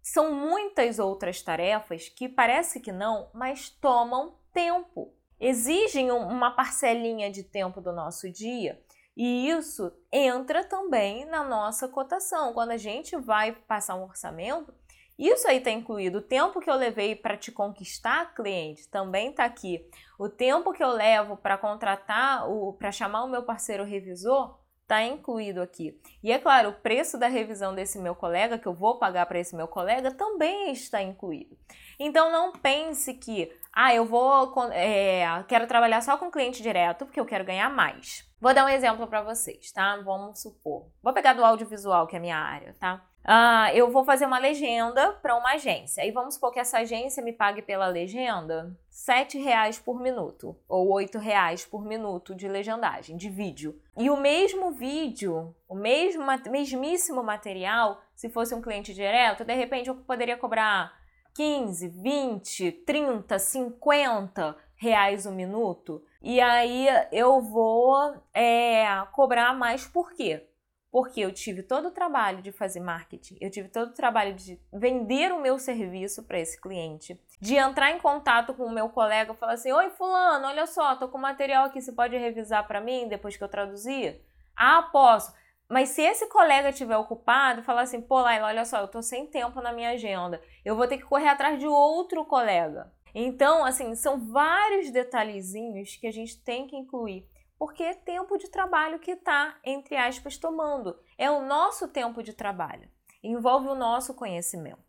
São 0.00 0.32
muitas 0.32 0.98
outras 0.98 1.42
tarefas 1.42 2.08
que 2.08 2.28
parece 2.28 2.80
que 2.80 2.92
não, 2.92 3.28
mas 3.34 3.68
tomam 3.68 4.36
tempo. 4.52 5.12
Exigem 5.38 6.10
uma 6.10 6.52
parcelinha 6.52 7.30
de 7.30 7.42
tempo 7.42 7.80
do 7.80 7.92
nosso 7.92 8.30
dia 8.30 8.80
e 9.22 9.50
isso 9.50 9.92
entra 10.10 10.64
também 10.64 11.26
na 11.26 11.44
nossa 11.44 11.86
cotação. 11.86 12.54
Quando 12.54 12.70
a 12.70 12.78
gente 12.78 13.14
vai 13.18 13.52
passar 13.52 13.94
um 13.96 14.04
orçamento, 14.04 14.72
isso 15.18 15.46
aí 15.46 15.58
está 15.58 15.70
incluído. 15.70 16.20
O 16.20 16.22
tempo 16.22 16.58
que 16.58 16.70
eu 16.70 16.74
levei 16.74 17.14
para 17.14 17.36
te 17.36 17.52
conquistar 17.52 18.34
cliente 18.34 18.88
também 18.88 19.28
está 19.28 19.44
aqui. 19.44 19.86
O 20.18 20.26
tempo 20.26 20.72
que 20.72 20.82
eu 20.82 20.88
levo 20.88 21.36
para 21.36 21.58
contratar, 21.58 22.44
para 22.78 22.90
chamar 22.90 23.24
o 23.24 23.28
meu 23.28 23.42
parceiro 23.42 23.84
revisor, 23.84 24.58
está 24.80 25.02
incluído 25.02 25.60
aqui. 25.60 26.00
E 26.22 26.32
é 26.32 26.38
claro, 26.38 26.70
o 26.70 26.80
preço 26.80 27.18
da 27.18 27.28
revisão 27.28 27.74
desse 27.74 27.98
meu 27.98 28.14
colega, 28.14 28.58
que 28.58 28.66
eu 28.66 28.72
vou 28.72 28.98
pagar 28.98 29.26
para 29.26 29.38
esse 29.38 29.54
meu 29.54 29.68
colega, 29.68 30.12
também 30.12 30.72
está 30.72 31.02
incluído. 31.02 31.58
Então 31.98 32.32
não 32.32 32.52
pense 32.52 33.12
que, 33.12 33.52
ah, 33.70 33.94
eu 33.94 34.06
vou, 34.06 34.50
é, 34.72 35.44
quero 35.46 35.66
trabalhar 35.66 36.00
só 36.00 36.16
com 36.16 36.30
cliente 36.30 36.62
direto 36.62 37.04
porque 37.04 37.20
eu 37.20 37.26
quero 37.26 37.44
ganhar 37.44 37.68
mais. 37.68 38.29
Vou 38.40 38.54
dar 38.54 38.64
um 38.64 38.68
exemplo 38.70 39.06
para 39.06 39.22
vocês, 39.22 39.70
tá? 39.70 39.98
Vamos 39.98 40.40
supor. 40.40 40.86
Vou 41.02 41.12
pegar 41.12 41.34
do 41.34 41.44
audiovisual, 41.44 42.06
que 42.06 42.16
é 42.16 42.18
a 42.18 42.22
minha 42.22 42.38
área, 42.38 42.74
tá? 42.80 43.04
Ah, 43.22 43.70
eu 43.74 43.90
vou 43.90 44.02
fazer 44.02 44.24
uma 44.24 44.38
legenda 44.38 45.12
para 45.20 45.36
uma 45.36 45.52
agência. 45.52 46.06
E 46.06 46.10
vamos 46.10 46.34
supor 46.34 46.50
que 46.50 46.58
essa 46.58 46.78
agência 46.78 47.22
me 47.22 47.34
pague 47.34 47.60
pela 47.60 47.86
legenda 47.86 48.74
R$ 49.06 49.42
reais 49.42 49.78
por 49.78 50.00
minuto 50.00 50.56
ou 50.66 50.98
R$ 50.98 51.06
reais 51.18 51.66
por 51.66 51.84
minuto 51.84 52.34
de 52.34 52.48
legendagem, 52.48 53.18
de 53.18 53.28
vídeo. 53.28 53.78
E 53.94 54.08
o 54.08 54.16
mesmo 54.16 54.72
vídeo, 54.72 55.54
o 55.68 55.74
mesmo 55.74 56.24
mesmíssimo 56.50 57.22
material, 57.22 58.00
se 58.14 58.30
fosse 58.30 58.54
um 58.54 58.62
cliente 58.62 58.94
direto, 58.94 59.44
de 59.44 59.54
repente 59.54 59.88
eu 59.88 59.96
poderia 59.96 60.38
cobrar 60.38 60.98
15, 61.34 61.88
20, 61.88 62.72
30, 62.86 63.38
50 63.38 64.56
reais 64.76 65.26
o 65.26 65.30
minuto. 65.30 66.02
E 66.22 66.40
aí 66.40 66.86
eu 67.12 67.40
vou 67.40 68.14
é, 68.34 68.84
cobrar 69.12 69.54
mais 69.54 69.86
por 69.86 70.12
quê? 70.12 70.46
porque 70.90 71.20
eu 71.20 71.32
tive 71.32 71.62
todo 71.62 71.88
o 71.88 71.90
trabalho 71.92 72.42
de 72.42 72.50
fazer 72.50 72.80
marketing, 72.80 73.38
eu 73.40 73.50
tive 73.50 73.68
todo 73.68 73.90
o 73.90 73.94
trabalho 73.94 74.34
de 74.34 74.60
vender 74.72 75.32
o 75.32 75.40
meu 75.40 75.58
serviço 75.58 76.24
para 76.24 76.38
esse 76.38 76.60
cliente, 76.60 77.18
de 77.40 77.56
entrar 77.56 77.92
em 77.92 78.00
contato 78.00 78.52
com 78.54 78.64
o 78.64 78.72
meu 78.72 78.88
colega 78.88 79.32
e 79.32 79.36
falar 79.36 79.52
assim: 79.52 79.72
Oi, 79.72 79.88
Fulano, 79.90 80.48
olha 80.48 80.66
só, 80.66 80.96
tô 80.96 81.08
com 81.08 81.18
material 81.18 81.66
aqui, 81.66 81.80
você 81.80 81.92
pode 81.92 82.16
revisar 82.16 82.66
para 82.66 82.80
mim 82.80 83.08
depois 83.08 83.36
que 83.36 83.44
eu 83.44 83.48
traduzir? 83.48 84.20
Ah, 84.56 84.82
posso. 84.82 85.32
Mas 85.68 85.90
se 85.90 86.02
esse 86.02 86.26
colega 86.26 86.70
estiver 86.70 86.96
ocupado, 86.96 87.62
falar 87.62 87.82
assim, 87.82 88.00
pô, 88.00 88.20
Laila, 88.20 88.48
olha 88.48 88.64
só, 88.64 88.78
eu 88.80 88.88
tô 88.88 89.00
sem 89.00 89.28
tempo 89.28 89.60
na 89.62 89.72
minha 89.72 89.90
agenda, 89.90 90.42
eu 90.64 90.74
vou 90.74 90.88
ter 90.88 90.98
que 90.98 91.04
correr 91.04 91.28
atrás 91.28 91.60
de 91.60 91.66
outro 91.68 92.24
colega. 92.24 92.92
Então, 93.14 93.64
assim, 93.64 93.94
são 93.94 94.18
vários 94.30 94.90
detalhezinhos 94.90 95.96
que 95.96 96.06
a 96.06 96.12
gente 96.12 96.42
tem 96.42 96.66
que 96.66 96.76
incluir 96.76 97.26
porque 97.60 97.82
é 97.82 97.92
tempo 97.92 98.38
de 98.38 98.48
trabalho 98.48 98.98
que 98.98 99.10
está, 99.10 99.54
entre 99.62 99.94
aspas, 99.94 100.38
tomando. 100.38 100.98
É 101.18 101.30
o 101.30 101.44
nosso 101.44 101.88
tempo 101.88 102.22
de 102.22 102.32
trabalho, 102.32 102.88
envolve 103.22 103.68
o 103.68 103.74
nosso 103.74 104.14
conhecimento. 104.14 104.82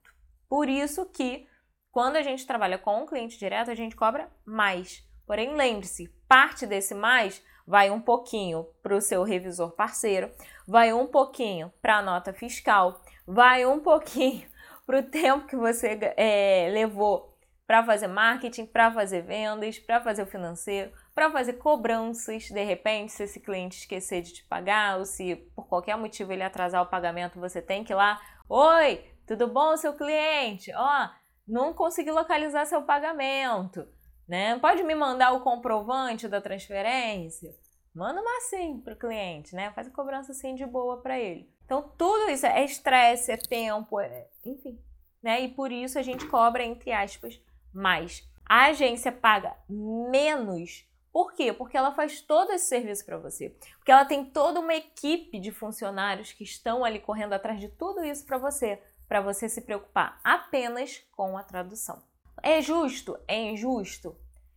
Por 0.48 0.70
isso 0.70 1.06
que, 1.08 1.46
quando 1.92 2.16
a 2.16 2.22
gente 2.22 2.48
trabalha 2.48 2.78
com 2.78 3.02
um 3.02 3.06
cliente 3.06 3.38
direto, 3.38 3.70
a 3.70 3.76
gente 3.76 3.94
cobra 3.94 4.32
mais. 4.46 5.06
Porém, 5.28 5.54
lembre-se, 5.54 6.08
parte 6.30 6.66
desse 6.66 6.96
mais 6.96 7.44
vai 7.68 7.92
um 7.92 8.00
pouquinho 8.00 8.66
para 8.82 8.96
o 8.96 9.02
seu 9.02 9.22
revisor 9.24 9.72
parceiro, 9.72 10.32
vai 10.66 10.94
um 10.94 11.08
pouquinho 11.08 11.74
para 11.82 11.98
a 11.98 12.02
nota 12.02 12.32
fiscal, 12.32 13.02
vai 13.28 13.66
um 13.66 13.82
pouquinho 13.82 14.48
para 14.88 15.00
o 15.00 15.04
tempo 15.04 15.46
que 15.46 15.58
você 15.58 16.00
é, 16.16 16.70
levou 16.72 17.31
para 17.72 17.86
fazer 17.86 18.08
marketing, 18.08 18.66
para 18.66 18.92
fazer 18.92 19.22
vendas, 19.22 19.80
para 19.80 20.02
fazer 20.02 20.24
o 20.24 20.28
financeiro, 20.28 20.92
para 21.16 21.32
fazer 21.32 21.54
cobranças, 21.54 22.50
de 22.50 22.64
repente, 22.66 23.14
se 23.14 23.24
esse 23.24 23.40
cliente 23.40 23.78
esquecer 23.78 24.22
de 24.22 24.34
te 24.34 24.44
pagar 24.44 25.00
ou 25.00 25.06
se 25.06 25.38
por 25.56 25.70
qualquer 25.70 25.96
motivo 25.96 26.34
ele 26.34 26.44
atrasar 26.44 26.84
o 26.84 26.88
pagamento, 26.88 27.40
você 27.40 27.62
tem 27.62 27.82
que 27.82 27.94
ir 27.94 27.96
lá, 27.96 28.20
oi, 28.50 29.06
tudo 29.26 29.48
bom, 29.48 29.78
seu 29.78 29.94
cliente? 29.94 30.70
Ó, 30.76 31.10
não 31.48 31.74
consegui 31.74 32.12
localizar 32.12 32.66
seu 32.66 32.82
pagamento, 32.82 33.88
né? 34.28 34.60
Pode 34.60 34.84
me 34.84 34.94
mandar 34.94 35.32
o 35.32 35.40
comprovante 35.40 36.28
da 36.28 36.42
transferência? 36.42 37.56
Manda 37.96 38.20
uma 38.20 38.38
assim 38.40 38.82
para 38.82 38.96
o 38.96 39.00
cliente, 39.00 39.56
né? 39.56 39.72
Faz 39.72 39.88
a 39.88 39.92
cobrança 39.92 40.34
assim 40.34 40.56
de 40.56 40.66
boa 40.66 41.02
para 41.02 41.18
ele. 41.18 41.50
Então, 41.64 41.90
tudo 41.98 42.30
isso 42.30 42.46
é 42.46 42.66
estresse, 42.66 43.32
é 43.32 43.38
tempo, 43.38 43.98
é... 43.98 44.28
enfim, 44.46 44.78
né? 45.24 45.40
E 45.40 45.48
por 45.48 45.72
isso 45.72 45.98
a 45.98 46.02
gente 46.02 46.28
cobra, 46.28 46.66
entre 46.66 46.92
aspas, 46.92 47.42
mais. 47.74 48.28
A 48.46 48.66
agência 48.66 49.12
paga 49.12 49.56
menos 49.70 50.86
por 51.12 51.34
quê? 51.34 51.52
Porque 51.52 51.76
ela 51.76 51.92
faz 51.92 52.22
todo 52.22 52.52
esse 52.52 52.68
serviço 52.68 53.06
para 53.06 53.18
você. 53.18 53.50
Porque 53.78 53.92
ela 53.92 54.06
tem 54.06 54.24
toda 54.24 54.62
uma 54.62 54.74
equipe 54.74 55.40
de 55.40 55.52
funcionários 55.52 56.32
que 56.32 56.44
estão 56.44 56.86
ali 56.86 57.00
correndo 57.00 57.34
atrás 57.34 57.60
de 57.60 57.68
tudo 57.68 58.04
isso 58.04 58.26
para 58.26 58.38
você, 58.38 58.82
para 59.10 59.20
você 59.20 59.50
se 59.50 59.62
preocupar 59.62 60.20
apenas 60.24 61.04
com 61.12 61.38
a 61.38 61.44
tradução. 61.44 62.02
É 62.42 62.62
justo? 62.62 63.20
É 63.28 63.38
injusto? 63.38 64.16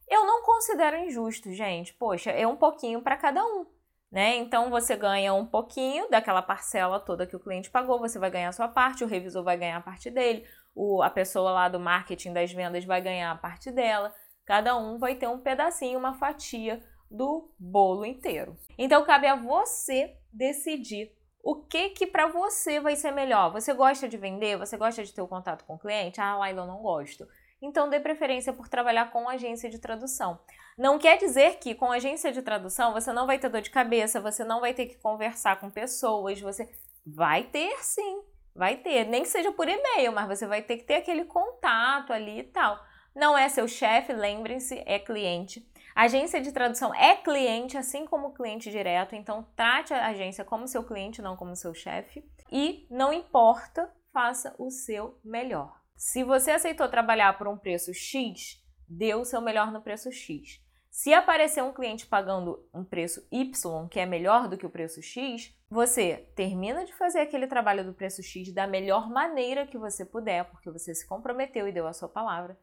Eu 0.09 0.25
não 0.27 0.43
considero 0.43 0.97
injusto, 0.97 1.53
gente. 1.53 1.93
Poxa, 1.95 2.31
é 2.31 2.47
um 2.47 2.57
pouquinho 2.57 3.03
para 3.03 3.17
cada 3.17 3.45
um. 3.45 3.67
Né? 4.13 4.37
Então 4.37 4.71
você 4.71 4.95
ganha 4.95 5.35
um 5.35 5.45
pouquinho 5.45 6.09
daquela 6.09 6.41
parcela 6.41 7.01
toda 7.01 7.27
que 7.27 7.35
o 7.35 7.41
cliente 7.41 7.69
pagou, 7.69 7.99
você 7.99 8.17
vai 8.17 8.31
ganhar 8.31 8.51
a 8.51 8.53
sua 8.53 8.69
parte, 8.69 9.03
o 9.03 9.09
revisor 9.09 9.43
vai 9.43 9.57
ganhar 9.57 9.79
a 9.79 9.81
parte 9.81 10.09
dele, 10.09 10.47
o, 10.75 11.03
a 11.03 11.11
pessoa 11.11 11.51
lá 11.53 11.69
do 11.69 11.79
marketing 11.79 12.33
das 12.33 12.53
vendas 12.53 12.85
vai 12.85 13.01
ganhar 13.01 13.31
a 13.31 13.37
parte 13.37 13.71
dela. 13.71 14.15
Cada 14.45 14.77
um 14.77 14.99
vai 14.99 15.15
ter 15.15 15.29
um 15.29 15.39
pedacinho, 15.39 15.99
uma 15.99 16.15
fatia 16.15 16.83
do 17.11 17.51
bolo 17.59 18.05
inteiro. 18.05 18.57
Então 18.77 19.05
cabe 19.05 19.27
a 19.27 19.37
você 19.37 20.17
decidir 20.33 21.13
o 21.43 21.57
que 21.57 21.91
que 21.91 22.07
para 22.07 22.27
você 22.27 22.81
vai 22.81 22.97
ser 22.97 23.13
melhor. 23.13 23.53
Você 23.53 23.73
gosta 23.73 24.09
de 24.09 24.17
vender? 24.17 24.57
Você 24.57 24.77
gosta 24.77 25.05
de 25.05 25.13
ter 25.13 25.21
o 25.21 25.25
um 25.25 25.29
contato 25.29 25.65
com 25.65 25.75
o 25.75 25.79
cliente? 25.79 26.21
Ah, 26.21 26.37
Laila, 26.37 26.63
eu 26.63 26.67
não 26.67 26.83
gosto. 26.83 27.27
Então 27.63 27.89
dê 27.89 28.01
preferência 28.01 28.53
por 28.53 28.69
trabalhar 28.69 29.11
com 29.11 29.29
agência 29.29 29.71
de 29.71 29.79
tradução. 29.79 30.39
Não 30.77 30.99
quer 30.99 31.17
dizer 31.19 31.59
que 31.59 31.75
com 31.75 31.93
agência 31.93 32.33
de 32.33 32.43
tradução 32.43 32.93
você 32.93 33.13
não 33.13 33.27
vai 33.27 33.39
ter 33.39 33.49
dor 33.49 33.61
de 33.61 33.71
cabeça, 33.71 34.21
você 34.21 34.43
não 34.43 34.61
vai 34.61 34.75
ter 34.75 34.87
que 34.87 34.99
conversar 34.99 35.61
com 35.61 35.71
pessoas, 35.71 36.41
você 36.41 36.69
vai 37.07 37.45
ter 37.45 37.77
sim, 37.83 38.23
vai 38.55 38.77
ter, 38.77 39.07
nem 39.07 39.23
que 39.23 39.29
seja 39.29 39.51
por 39.53 39.69
e-mail, 39.69 40.13
mas 40.13 40.29
você 40.29 40.47
vai 40.47 40.63
ter 40.63 40.79
que 40.79 40.85
ter 40.85 40.97
aquele 40.97 41.25
contato 41.25 42.13
ali 42.13 42.41
e 42.41 42.45
tal. 42.45 42.79
Não 43.15 43.37
é 43.37 43.49
seu 43.49 43.69
chefe, 43.69 44.13
lembrem-se, 44.13 44.83
é 44.87 44.99
cliente. 44.99 45.69
agência 45.95 46.41
de 46.41 46.51
tradução 46.53 46.93
é 46.95 47.15
cliente, 47.17 47.79
assim 47.79 48.07
como 48.07 48.35
cliente 48.35 48.71
direto, 48.71 49.15
então 49.15 49.47
trate 49.55 49.95
a 49.95 50.09
agência 50.09 50.45
como 50.45 50.67
seu 50.67 50.83
cliente, 50.83 51.23
não 51.23 51.37
como 51.37 51.55
seu 51.55 51.73
chefe. 51.75 52.25
E 52.51 52.87
não 52.91 53.13
importa, 53.13 53.93
faça 54.13 54.55
o 54.59 54.71
seu 54.71 55.19
melhor. 55.25 55.81
Se 55.97 56.25
você 56.25 56.51
aceitou 56.51 56.89
trabalhar 56.89 57.39
por 57.39 57.47
um 57.47 57.57
preço 57.57 57.95
X, 57.95 58.61
dê 58.89 59.15
o 59.15 59.25
seu 59.25 59.41
melhor 59.41 59.73
no 59.73 59.81
preço 59.81 60.11
X. 60.11 60.64
Se 60.95 61.13
aparecer 61.13 61.61
um 61.61 61.73
cliente 61.73 62.07
pagando 62.07 62.65
um 62.73 62.85
preço 62.85 63.27
Y, 63.33 63.89
que 63.89 63.99
é 63.99 64.07
melhor 64.07 64.47
do 64.47 64.57
que 64.57 64.65
o 64.65 64.71
preço 64.71 65.03
X, 65.03 65.53
você 65.69 66.31
termina 66.37 66.85
de 66.85 66.95
fazer 66.95 67.19
aquele 67.19 67.49
trabalho 67.49 67.85
do 67.85 67.93
preço 67.93 68.23
X 68.23 68.55
da 68.55 68.65
melhor 68.65 69.11
maneira 69.11 69.67
que 69.67 69.77
você 69.77 70.05
puder, 70.05 70.45
porque 70.45 70.71
você 70.71 70.95
se 70.95 71.05
comprometeu 71.05 71.67
e 71.67 71.73
deu 71.73 71.89
a 71.89 71.93
sua 71.93 72.09
palavra 72.09 72.57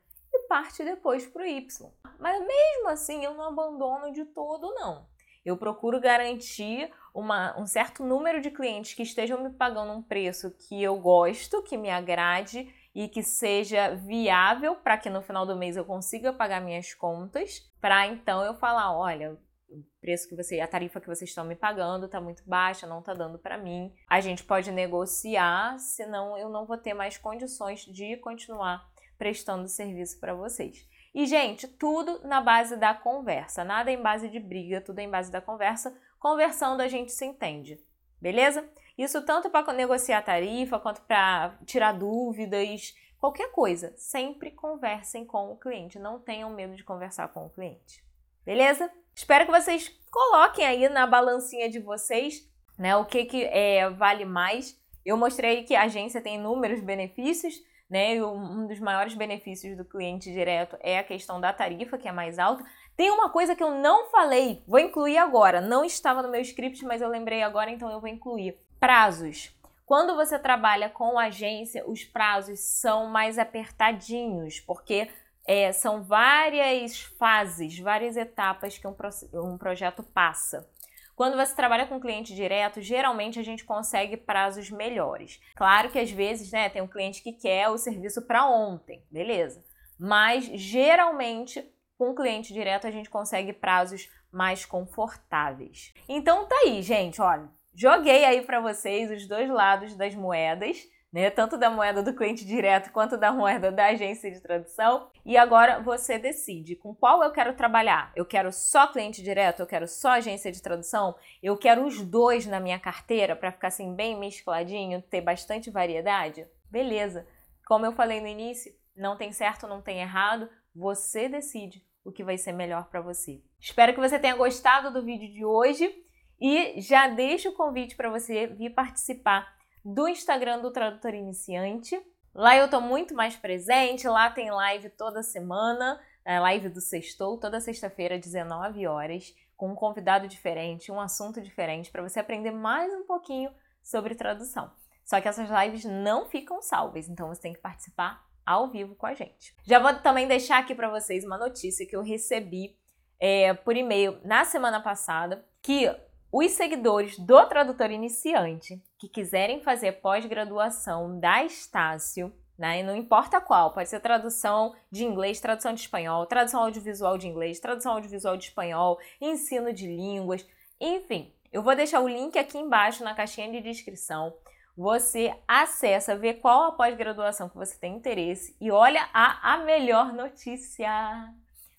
parte 0.52 0.84
depois 0.84 1.26
para 1.26 1.44
o 1.44 1.46
Y. 1.46 1.89
Mas 2.20 2.38
mesmo 2.46 2.89
assim 2.89 3.24
eu 3.24 3.34
não 3.36 3.46
abandono 3.46 4.12
de 4.12 4.26
todo, 4.26 4.74
não. 4.74 5.08
Eu 5.46 5.56
procuro 5.56 5.98
garantir 6.02 6.91
uma, 7.13 7.58
um 7.58 7.65
certo 7.65 8.04
número 8.04 8.41
de 8.41 8.52
clientes 8.52 8.94
que 8.94 9.02
estejam 9.02 9.41
me 9.41 9.50
pagando 9.52 9.94
um 9.94 10.04
preço 10.04 10.52
que 10.52 10.84
eu 10.84 11.00
gosto, 11.00 11.63
que 11.63 11.78
me 11.78 11.89
agrade 11.89 12.67
e 12.93 13.08
que 13.08 13.23
seja 13.23 13.95
viável 13.95 14.75
para 14.75 14.97
que 14.97 15.10
no 15.10 15.21
final 15.21 15.45
do 15.45 15.56
mês 15.56 15.77
eu 15.77 15.86
consiga 15.86 16.34
pagar 16.34 16.62
minhas 16.62 16.93
contas, 16.93 17.60
para 17.80 18.08
então 18.08 18.43
eu 18.43 18.54
falar, 18.54 18.95
olha, 18.95 19.38
o 19.69 19.84
preço 20.01 20.27
que 20.27 20.36
você, 20.36 20.60
a 20.60 20.67
tarifa 20.67 20.99
que 20.99 21.08
vocês 21.08 21.30
estão 21.30 21.45
me 21.45 21.56
pagando 21.56 22.06
está 22.06 22.19
muito 22.19 22.43
baixa, 22.45 22.86
não 22.86 22.99
está 22.99 23.13
dando 23.13 23.39
para 23.39 23.58
mim. 23.58 23.93
A 24.10 24.19
gente 24.19 24.43
pode 24.43 24.71
negociar, 24.71 25.80
senão 25.80 26.38
eu 26.38 26.49
não 26.49 26.65
vou 26.65 26.77
ter 26.77 26.93
mais 26.93 27.17
condições 27.17 27.86
de 27.86 28.17
continuar 28.17 28.86
prestando 29.17 29.67
serviço 29.67 30.19
para 30.19 30.34
vocês. 30.34 30.86
E, 31.13 31.25
gente, 31.25 31.67
tudo 31.67 32.25
na 32.25 32.41
base 32.41 32.77
da 32.77 32.93
conversa, 32.93 33.63
nada 33.63 33.91
em 33.91 34.01
base 34.01 34.30
de 34.30 34.39
briga, 34.39 34.82
tudo 34.82 34.99
em 34.99 35.10
base 35.10 35.32
da 35.32 35.41
conversa. 35.41 35.95
Conversando 36.19 36.82
a 36.82 36.88
gente 36.88 37.12
se 37.12 37.25
entende, 37.25 37.80
beleza? 38.19 38.67
Isso 39.02 39.20
tanto 39.24 39.50
para 39.50 39.74
negociar 39.74 40.22
tarifa 40.22 40.78
quanto 40.78 41.02
para 41.02 41.58
tirar 41.66 41.92
dúvidas, 41.92 42.94
qualquer 43.20 43.52
coisa. 43.52 43.92
Sempre 43.98 44.52
conversem 44.52 45.26
com 45.26 45.52
o 45.52 45.58
cliente, 45.58 45.98
não 45.98 46.20
tenham 46.20 46.52
medo 46.52 46.76
de 46.76 46.84
conversar 46.84 47.28
com 47.30 47.48
o 47.48 47.50
cliente, 47.50 48.04
beleza? 48.46 48.92
Espero 49.16 49.48
que 49.48 49.52
vocês 49.52 49.90
coloquem 50.12 50.68
aí 50.68 50.88
na 50.88 51.08
balancinha 51.08 51.68
de 51.68 51.80
vocês, 51.80 52.48
né, 52.78 52.96
o 52.96 53.04
que, 53.04 53.26
que 53.26 53.44
é, 53.46 53.90
vale 53.90 54.24
mais. 54.24 54.80
Eu 55.04 55.18
mostrei 55.18 55.64
que 55.64 55.74
a 55.74 55.86
agência 55.86 56.22
tem 56.22 56.36
inúmeros 56.36 56.80
benefícios, 56.80 57.56
né? 57.90 58.18
E 58.18 58.22
um 58.22 58.68
dos 58.68 58.80
maiores 58.80 59.16
benefícios 59.16 59.76
do 59.76 59.84
cliente 59.84 60.32
direto 60.32 60.78
é 60.80 61.00
a 61.00 61.04
questão 61.04 61.42
da 61.42 61.52
tarifa, 61.52 61.98
que 61.98 62.08
é 62.08 62.12
mais 62.12 62.38
alta. 62.38 62.64
Tem 62.96 63.10
uma 63.10 63.32
coisa 63.32 63.56
que 63.56 63.64
eu 63.64 63.72
não 63.72 64.12
falei, 64.12 64.64
vou 64.68 64.80
incluir 64.80 65.18
agora. 65.18 65.60
Não 65.60 65.84
estava 65.84 66.22
no 66.22 66.30
meu 66.30 66.42
script, 66.42 66.86
mas 66.86 67.02
eu 67.02 67.10
lembrei 67.10 67.42
agora, 67.42 67.72
então 67.72 67.90
eu 67.90 68.00
vou 68.00 68.08
incluir. 68.08 68.56
Prazos. 68.82 69.56
Quando 69.86 70.15
você 70.15 70.39
trabalha 70.39 70.89
com 70.89 71.20
agência, 71.20 71.88
os 71.88 72.04
prazos 72.04 72.60
são 72.62 73.06
mais 73.06 73.38
apertadinhos, 73.38 74.60
porque 74.60 75.08
é, 75.46 75.72
são 75.72 76.02
várias 76.02 77.02
fases, 77.20 77.78
várias 77.78 78.17
etapas 78.17 78.80
que 78.80 78.88
um, 78.88 78.96
um 79.36 79.56
projeto 79.56 80.02
passa. 80.02 80.67
Quando 81.15 81.38
você 81.38 81.56
trabalha 81.56 81.86
com 81.86 82.00
cliente 82.00 82.34
direto, 82.34 82.82
geralmente 82.82 83.38
a 83.38 83.44
gente 83.44 83.63
consegue 83.63 84.17
prazos 84.17 84.72
melhores. 84.72 85.39
Claro 85.56 85.91
que 85.91 86.00
às 86.00 86.10
vezes, 86.10 86.52
né, 86.52 86.67
tem 86.67 86.82
um 86.82 86.88
cliente 86.88 87.22
que 87.22 87.34
quer 87.34 87.70
o 87.70 87.78
serviço 87.78 88.24
para 88.24 88.48
ontem, 88.48 89.06
beleza? 89.12 89.63
Mas 90.00 90.46
geralmente 90.56 91.63
com 92.00 92.15
cliente 92.15 92.52
direto 92.52 92.88
a 92.88 92.91
gente 92.91 93.12
consegue 93.12 93.54
prazos 93.54 94.10
mais 94.32 94.65
confortáveis. 94.65 95.94
Então 96.10 96.48
tá 96.48 96.56
aí, 96.65 96.82
gente, 96.82 97.22
olha, 97.22 97.48
joguei 97.74 98.26
aí 98.26 98.42
para 98.42 98.60
vocês 98.60 99.12
os 99.12 99.28
dois 99.28 99.50
lados 99.50 99.96
das 99.96 100.16
moedas 100.16 100.78
né? 101.12 101.30
Tanto 101.30 101.58
da 101.58 101.70
moeda 101.70 102.02
do 102.02 102.16
cliente 102.16 102.46
direto 102.46 102.92
quanto 102.92 103.18
da 103.18 103.32
moeda 103.32 103.72
da 103.72 103.88
agência 103.88 104.32
de 104.32 104.40
tradução. 104.40 105.10
E 105.26 105.36
agora 105.36 105.80
você 105.82 106.18
decide 106.18 106.76
com 106.76 106.96
qual 106.96 107.22
eu 107.22 107.32
quero 107.32 107.54
trabalhar. 107.54 108.12
Eu 108.16 108.26
quero 108.26 108.52
só 108.52 108.88
cliente 108.88 109.22
direto, 109.22 109.60
eu 109.60 109.68
quero 109.68 109.88
só 109.88 110.12
agência 110.12 110.52
de 110.52 110.62
tradução, 110.62 111.16
eu 111.44 111.58
quero 111.58 111.86
os 111.86 112.02
dois 112.02 112.46
na 112.46 112.60
minha 112.60 112.80
carteira 112.80 113.36
para 113.36 113.52
ficar 113.52 113.68
assim 113.68 113.94
bem 113.94 114.18
mescladinho, 114.18 115.02
ter 115.02 115.22
bastante 115.22 115.70
variedade. 115.70 116.48
Beleza. 116.70 117.28
Como 117.68 117.86
eu 117.86 117.92
falei 117.92 118.22
no 118.22 118.28
início, 118.28 118.74
não 118.96 119.18
tem 119.18 119.32
certo, 119.32 119.68
não 119.68 119.82
tem 119.82 120.00
errado, 120.00 120.50
você 120.74 121.28
decide 121.28 121.86
o 122.04 122.12
que 122.12 122.24
vai 122.24 122.38
ser 122.38 122.52
melhor 122.54 122.86
para 122.86 123.02
você. 123.02 123.42
Espero 123.60 123.94
que 123.94 124.00
você 124.00 124.18
tenha 124.18 124.36
gostado 124.36 124.92
do 124.92 125.04
vídeo 125.04 125.32
de 125.32 125.46
hoje. 125.46 125.94
E 126.41 126.82
já 126.82 127.08
deixo 127.08 127.49
o 127.49 127.54
convite 127.54 127.95
para 127.95 128.10
você 128.10 128.47
vir 128.47 128.71
participar 128.71 129.56
do 129.86 130.08
Instagram 130.08 130.60
do 130.60 130.71
Tradutor 130.71 131.13
Iniciante. 131.13 131.95
Lá 132.34 132.58
eu 132.58 132.65
estou 132.65 132.82
muito 132.82 133.13
mais 133.13 133.36
presente, 133.36 134.08
lá 134.08 134.32
tem 134.32 134.49
live 134.49 134.89
toda 134.89 135.21
semana, 135.21 136.01
a 136.25 136.39
live 136.39 136.69
do 136.69 136.82
Sextou, 136.82 137.38
toda 137.38 137.62
sexta-feira, 137.62 138.17
19 138.17 138.88
horas, 138.88 139.36
com 139.56 139.71
um 139.71 139.75
convidado 139.75 140.27
diferente, 140.27 140.91
um 140.91 140.99
assunto 140.99 141.39
diferente, 141.41 141.91
para 141.91 142.01
você 142.01 142.19
aprender 142.19 142.49
mais 142.49 142.91
um 142.91 143.04
pouquinho 143.04 143.51
sobre 143.84 144.15
tradução. 144.15 144.71
Só 145.06 145.21
que 145.21 145.27
essas 145.27 145.47
lives 145.47 145.86
não 145.86 146.25
ficam 146.25 146.60
salvas, 146.60 147.08
então 147.08 147.27
você 147.27 147.41
tem 147.41 147.54
que 147.54 147.60
participar 147.60 148.25
ao 148.43 148.67
vivo 148.67 148.95
com 148.95 149.06
a 149.06 149.13
gente. 149.13 149.56
Já 149.63 149.77
vou 149.77 149.93
também 149.95 150.27
deixar 150.27 150.58
aqui 150.58 150.73
para 150.73 150.89
vocês 150.89 151.23
uma 151.23 151.38
notícia 151.38 151.86
que 151.86 151.95
eu 151.95 152.01
recebi 152.01 152.75
é, 153.19 153.54
por 153.54 153.77
e-mail 153.77 154.19
na 154.23 154.43
semana 154.43 154.82
passada, 154.82 155.45
que 155.62 155.88
os 156.32 156.52
seguidores 156.52 157.20
do 157.20 157.46
tradutor 157.46 157.91
iniciante 157.91 158.82
que 158.98 159.10
quiserem 159.10 159.62
fazer 159.62 159.94
pós-graduação 160.02 161.20
da 161.20 161.44
Estácio, 161.44 162.34
né, 162.58 162.84
não 162.84 162.96
importa 162.96 163.41
qual, 163.41 163.74
pode 163.74 163.89
ser 163.89 164.00
tradução 164.00 164.76
de 164.89 165.04
inglês, 165.04 165.41
tradução 165.41 165.74
de 165.74 165.82
espanhol, 165.82 166.26
tradução 166.26 166.62
audiovisual 166.62 167.17
de 167.17 167.28
inglês, 167.28 167.60
tradução 167.60 167.94
audiovisual 167.94 168.38
de 168.38 168.46
espanhol, 168.46 169.00
ensino 169.20 169.74
de 169.74 169.88
línguas, 169.88 170.48
enfim, 170.80 171.34
eu 171.52 171.62
vou 171.62 171.76
deixar 171.76 172.00
o 172.00 172.08
link 172.08 172.39
aqui 172.39 172.58
embaixo 172.58 173.04
na 173.04 173.13
caixinha 173.13 173.52
de 173.52 173.60
descrição. 173.60 174.34
Você 174.78 175.36
acessa, 175.46 176.15
vê 176.15 176.34
qual 176.34 176.63
a 176.63 176.72
pós-graduação 176.72 177.50
que 177.50 177.58
você 177.58 177.78
tem 177.78 177.96
interesse 177.96 178.56
e 178.60 178.72
olha 178.72 179.10
a, 179.13 179.54
a 179.54 179.58
melhor 179.58 180.13
notícia. 180.13 180.89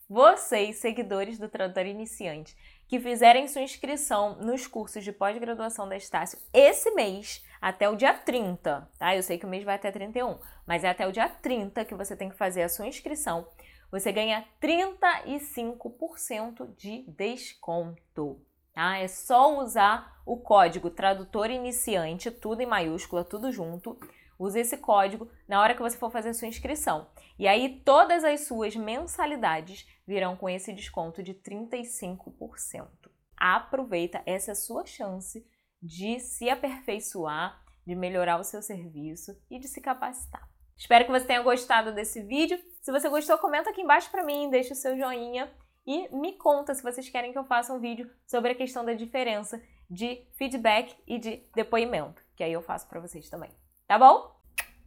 Vocês, 0.08 0.76
seguidores 0.76 1.38
do 1.38 1.48
Tradutor 1.48 1.86
Iniciante, 1.86 2.54
que 2.92 3.00
fizerem 3.00 3.48
sua 3.48 3.62
inscrição 3.62 4.36
nos 4.36 4.66
cursos 4.66 5.02
de 5.02 5.12
pós-graduação 5.12 5.88
da 5.88 5.96
Estácio 5.96 6.38
esse 6.52 6.90
mês, 6.90 7.42
até 7.58 7.88
o 7.88 7.96
dia 7.96 8.12
30, 8.12 8.86
tá? 8.98 9.16
Eu 9.16 9.22
sei 9.22 9.38
que 9.38 9.46
o 9.46 9.48
mês 9.48 9.64
vai 9.64 9.76
até 9.76 9.90
31, 9.90 10.38
mas 10.66 10.84
é 10.84 10.90
até 10.90 11.08
o 11.08 11.10
dia 11.10 11.26
30 11.26 11.86
que 11.86 11.94
você 11.94 12.14
tem 12.14 12.28
que 12.28 12.36
fazer 12.36 12.60
a 12.60 12.68
sua 12.68 12.86
inscrição. 12.86 13.48
Você 13.90 14.12
ganha 14.12 14.44
35% 14.60 16.76
de 16.76 17.06
desconto, 17.08 18.38
tá? 18.74 18.98
É 18.98 19.08
só 19.08 19.58
usar 19.58 20.20
o 20.26 20.36
código 20.36 20.90
tradutor 20.90 21.48
iniciante, 21.48 22.30
tudo 22.30 22.60
em 22.60 22.66
maiúscula, 22.66 23.24
tudo 23.24 23.50
junto 23.50 23.98
Use 24.42 24.58
esse 24.58 24.76
código 24.76 25.30
na 25.46 25.60
hora 25.60 25.72
que 25.72 25.80
você 25.80 25.96
for 25.96 26.10
fazer 26.10 26.34
sua 26.34 26.48
inscrição. 26.48 27.06
E 27.38 27.46
aí 27.46 27.80
todas 27.84 28.24
as 28.24 28.40
suas 28.40 28.74
mensalidades 28.74 29.86
virão 30.04 30.36
com 30.36 30.48
esse 30.48 30.72
desconto 30.72 31.22
de 31.22 31.32
35%. 31.32 32.88
Aproveita, 33.36 34.20
essa 34.26 34.50
é 34.50 34.54
sua 34.56 34.84
chance 34.84 35.46
de 35.80 36.18
se 36.18 36.50
aperfeiçoar, 36.50 37.62
de 37.86 37.94
melhorar 37.94 38.40
o 38.40 38.42
seu 38.42 38.60
serviço 38.60 39.40
e 39.48 39.60
de 39.60 39.68
se 39.68 39.80
capacitar. 39.80 40.48
Espero 40.76 41.04
que 41.04 41.12
você 41.12 41.24
tenha 41.24 41.42
gostado 41.42 41.92
desse 41.92 42.20
vídeo. 42.22 42.58
Se 42.80 42.90
você 42.90 43.08
gostou, 43.08 43.38
comenta 43.38 43.70
aqui 43.70 43.80
embaixo 43.80 44.10
para 44.10 44.24
mim, 44.24 44.50
deixa 44.50 44.72
o 44.72 44.76
seu 44.76 44.96
joinha 44.96 45.52
e 45.86 46.08
me 46.16 46.32
conta 46.36 46.74
se 46.74 46.82
vocês 46.82 47.08
querem 47.08 47.30
que 47.30 47.38
eu 47.38 47.44
faça 47.44 47.72
um 47.72 47.78
vídeo 47.78 48.10
sobre 48.26 48.50
a 48.50 48.56
questão 48.56 48.84
da 48.84 48.92
diferença 48.92 49.62
de 49.88 50.26
feedback 50.36 50.96
e 51.06 51.16
de 51.16 51.48
depoimento, 51.54 52.24
que 52.34 52.42
aí 52.42 52.52
eu 52.52 52.62
faço 52.62 52.88
para 52.88 52.98
vocês 52.98 53.30
também 53.30 53.61
tá 53.92 53.98
bom? 53.98 54.34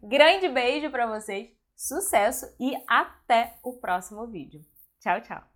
Grande 0.01 0.49
beijo 0.49 0.89
para 0.89 1.05
vocês, 1.05 1.51
sucesso 1.75 2.47
e 2.59 2.73
até 2.87 3.59
o 3.63 3.73
próximo 3.73 4.25
vídeo. 4.25 4.65
Tchau, 4.99 5.21
tchau! 5.21 5.54